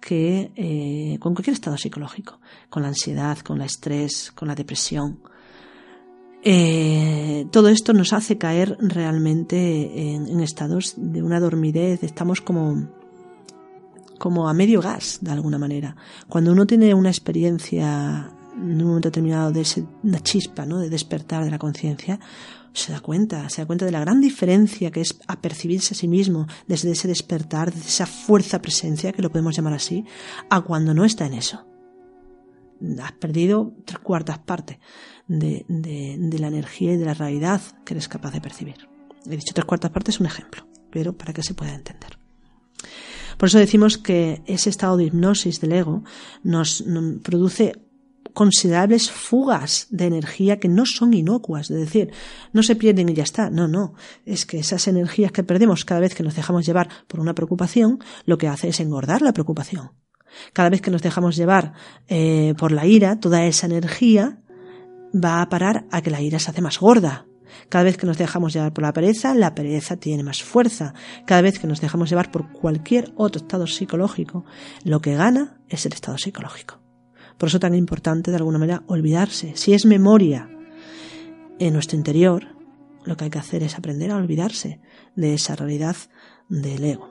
[0.00, 2.38] que, eh, con cualquier estado psicológico,
[2.68, 5.20] con la ansiedad, con el estrés, con la depresión.
[6.44, 12.96] Eh, todo esto nos hace caer realmente en, estados de una dormidez, estamos como
[14.18, 15.94] como a medio gas, de alguna manera.
[16.28, 19.64] Cuando uno tiene una experiencia en un momento determinado de
[20.02, 20.78] una chispa, ¿no?
[20.78, 22.18] de despertar de la conciencia,
[22.72, 26.08] se da cuenta, se da cuenta de la gran diferencia que es apercibirse a sí
[26.08, 30.04] mismo desde ese despertar, desde esa fuerza presencia, que lo podemos llamar así,
[30.50, 31.64] a cuando no está en eso.
[33.00, 34.78] has perdido tres cuartas partes
[35.28, 38.88] de, la energía y de la realidad que eres capaz de percibir.
[39.26, 42.18] He dicho tres cuartas partes es un ejemplo, pero para que se pueda entender.
[43.36, 46.02] Por eso decimos que ese estado de hipnosis del ego
[46.42, 46.84] nos
[47.22, 47.74] produce
[48.34, 52.12] considerables fugas de energía que no son inocuas, es decir,
[52.52, 56.00] no se pierden y ya está, no, no, es que esas energías que perdemos cada
[56.00, 59.92] vez que nos dejamos llevar por una preocupación, lo que hace es engordar la preocupación.
[60.52, 61.72] Cada vez que nos dejamos llevar
[62.06, 64.40] eh, por la ira, toda esa energía
[65.14, 67.26] va a parar a que la ira se hace más gorda.
[67.68, 70.94] Cada vez que nos dejamos llevar por la pereza, la pereza tiene más fuerza.
[71.26, 74.44] Cada vez que nos dejamos llevar por cualquier otro estado psicológico,
[74.84, 76.80] lo que gana es el estado psicológico.
[77.38, 79.52] Por eso tan importante de alguna manera olvidarse.
[79.56, 80.50] Si es memoria
[81.58, 82.48] en nuestro interior,
[83.04, 84.80] lo que hay que hacer es aprender a olvidarse
[85.14, 85.96] de esa realidad
[86.48, 87.10] del ego.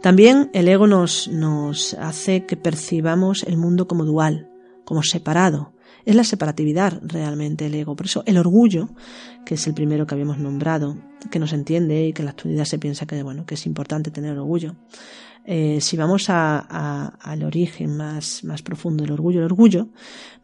[0.00, 4.50] También el ego nos, nos hace que percibamos el mundo como dual,
[4.84, 5.72] como separado.
[6.04, 7.94] Es la separatividad realmente el ego.
[7.94, 8.90] Por eso el orgullo,
[9.44, 10.96] que es el primero que habíamos nombrado,
[11.30, 14.10] que nos entiende y que en la actualidad se piensa que, bueno, que es importante
[14.10, 14.76] tener orgullo,
[15.44, 19.88] eh, si vamos al origen más, más profundo del orgullo, el orgullo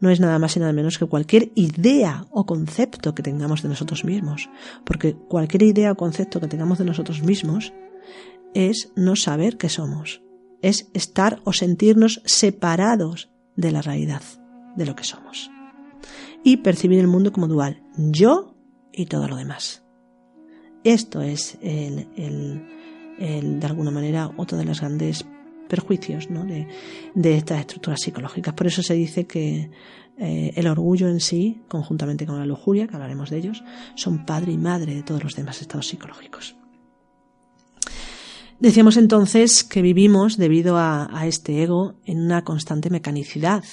[0.01, 3.69] no es nada más y nada menos que cualquier idea o concepto que tengamos de
[3.69, 4.49] nosotros mismos.
[4.83, 7.73] Porque cualquier idea o concepto que tengamos de nosotros mismos
[8.53, 10.21] es no saber qué somos.
[10.61, 14.21] Es estar o sentirnos separados de la realidad
[14.79, 15.51] de lo que somos.
[16.43, 17.83] Y percibir el mundo como dual.
[17.97, 18.55] Yo
[18.91, 19.83] y todo lo demás.
[20.83, 22.07] Esto es el,
[23.19, 25.25] el de alguna manera otro de los grandes
[25.67, 26.45] perjuicios ¿no?
[26.45, 26.67] de,
[27.13, 28.53] de, estas estructuras psicológicas.
[28.53, 29.69] Por eso se dice que
[30.17, 33.63] eh, el orgullo en sí, conjuntamente con la lujuria, que hablaremos de ellos,
[33.95, 36.55] son padre y madre de todos los demás estados psicológicos.
[38.59, 43.63] Decíamos entonces que vivimos, debido a, este ego, en una constante mecanicidad.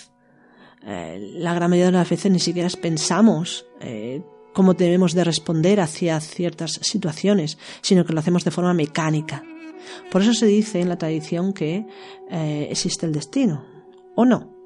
[0.87, 4.23] Eh, la gran mayoría de las veces ni siquiera pensamos eh,
[4.55, 9.43] cómo debemos de responder hacia ciertas situaciones, sino que lo hacemos de forma mecánica.
[10.11, 11.87] Por eso se dice en la tradición que
[12.31, 13.65] eh, existe el destino,
[14.15, 14.57] o no.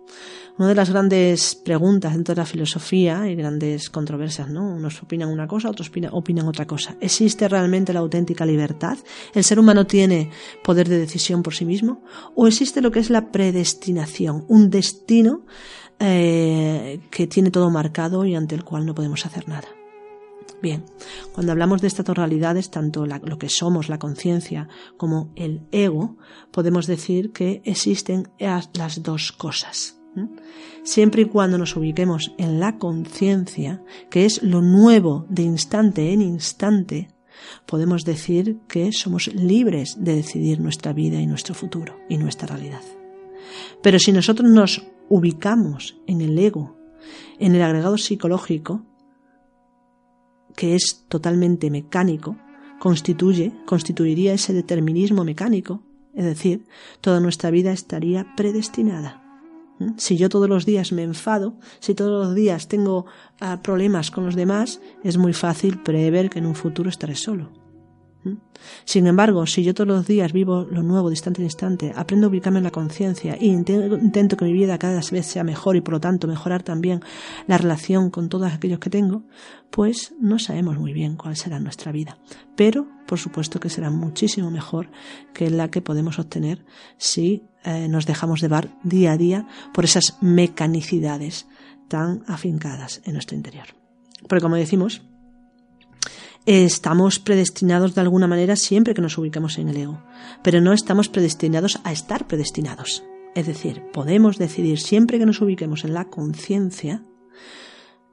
[0.59, 4.75] Una de las grandes preguntas dentro de la filosofía y grandes controversias, ¿no?
[4.75, 6.97] Unos opinan una cosa, otros opinan otra cosa.
[7.01, 8.99] ¿Existe realmente la auténtica libertad?
[9.33, 10.29] ¿El ser humano tiene
[10.62, 12.03] poder de decisión por sí mismo?
[12.35, 15.47] ¿O existe lo que es la predestinación, un destino
[16.01, 19.68] eh, que tiene todo marcado y ante el cual no podemos hacer nada?
[20.62, 20.84] Bien,
[21.32, 26.16] cuando hablamos de estas dos realidades, tanto lo que somos, la conciencia, como el ego,
[26.51, 29.96] podemos decir que existen las dos cosas.
[30.82, 36.20] Siempre y cuando nos ubiquemos en la conciencia, que es lo nuevo de instante en
[36.20, 37.09] instante,
[37.66, 42.82] podemos decir que somos libres de decidir nuestra vida y nuestro futuro y nuestra realidad.
[43.82, 46.78] Pero si nosotros nos ubicamos en el ego,
[47.38, 48.82] en el agregado psicológico,
[50.56, 52.36] que es totalmente mecánico,
[52.78, 55.82] constituye, constituiría ese determinismo mecánico,
[56.14, 56.64] es decir,
[57.00, 59.22] toda nuestra vida estaría predestinada.
[59.80, 59.94] ¿Mm?
[59.96, 63.06] Si yo todos los días me enfado, si todos los días tengo
[63.40, 67.59] ah, problemas con los demás, es muy fácil prever que en un futuro estaré solo.
[68.85, 72.27] Sin embargo, si yo todos los días vivo lo nuevo de instante en instante, aprendo
[72.27, 75.81] a ubicarme en la conciencia e intento que mi vida cada vez sea mejor y
[75.81, 77.01] por lo tanto mejorar también
[77.47, 79.23] la relación con todos aquellos que tengo,
[79.71, 82.18] pues no sabemos muy bien cuál será nuestra vida.
[82.57, 84.91] Pero, por supuesto que será muchísimo mejor
[85.33, 86.64] que la que podemos obtener
[86.99, 91.47] si eh, nos dejamos llevar día a día por esas mecanicidades
[91.89, 93.66] tan afincadas en nuestro interior.
[94.29, 95.03] Porque como decimos,
[96.46, 100.03] estamos predestinados de alguna manera siempre que nos ubicamos en el ego,
[100.42, 103.05] pero no estamos predestinados a estar predestinados.
[103.34, 107.03] Es decir, podemos decidir siempre que nos ubiquemos en la conciencia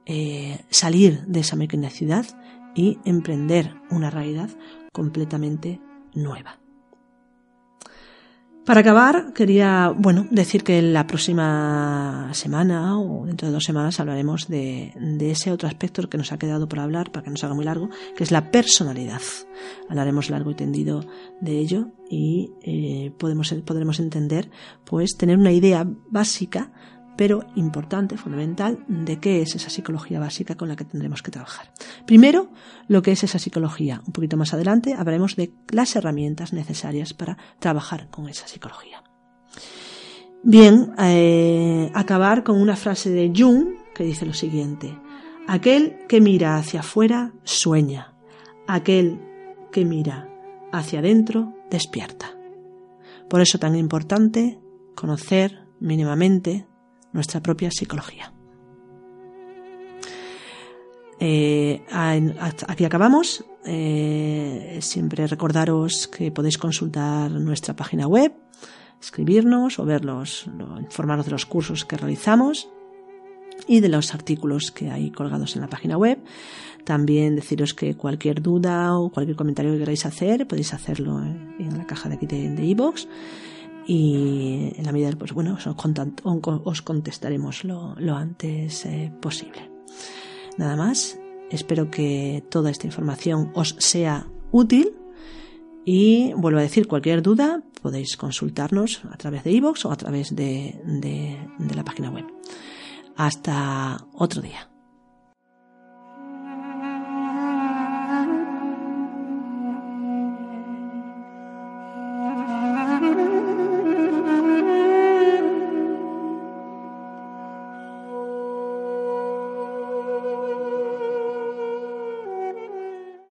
[0.06, 2.26] eh, salir de esa mecanicidad
[2.74, 4.50] y emprender una realidad
[4.92, 5.80] completamente
[6.14, 6.60] nueva.
[8.68, 14.46] Para acabar, quería, bueno, decir que la próxima semana o dentro de dos semanas hablaremos
[14.46, 17.54] de, ese otro aspecto que nos ha quedado por hablar, para que no se haga
[17.54, 19.22] muy largo, que es la personalidad.
[19.88, 21.00] Hablaremos largo y tendido
[21.40, 24.50] de ello y eh, podemos, podremos entender,
[24.84, 26.70] pues, tener una idea básica
[27.18, 31.72] pero importante, fundamental, de qué es esa psicología básica con la que tendremos que trabajar.
[32.06, 32.52] Primero,
[32.86, 34.00] lo que es esa psicología.
[34.06, 39.02] Un poquito más adelante hablaremos de las herramientas necesarias para trabajar con esa psicología.
[40.44, 44.96] Bien, eh, acabar con una frase de Jung que dice lo siguiente.
[45.48, 48.14] Aquel que mira hacia afuera sueña.
[48.68, 49.18] Aquel
[49.72, 50.28] que mira
[50.70, 52.30] hacia adentro despierta.
[53.28, 54.60] Por eso tan importante
[54.94, 56.67] conocer mínimamente
[57.18, 58.32] nuestra propia psicología.
[61.18, 61.82] Eh,
[62.68, 63.44] aquí acabamos.
[63.64, 68.32] Eh, siempre recordaros que podéis consultar nuestra página web,
[69.02, 70.46] escribirnos o verlos,
[70.80, 72.68] informaros de los cursos que realizamos
[73.66, 76.18] y de los artículos que hay colgados en la página web.
[76.84, 81.84] También deciros que cualquier duda o cualquier comentario que queráis hacer, podéis hacerlo en, la
[81.84, 83.06] caja de aquí de iVoox.
[83.88, 89.70] Y en la medida pues bueno, os, contestaremos lo, antes eh, posible.
[90.58, 91.18] Nada más,
[91.50, 94.94] espero que toda esta información os sea útil
[95.86, 100.36] y vuelvo a decir, cualquier duda podéis consultarnos a través de iVoox o a través
[100.36, 100.78] de
[101.74, 102.26] la página web.
[103.16, 104.68] Hasta otro día.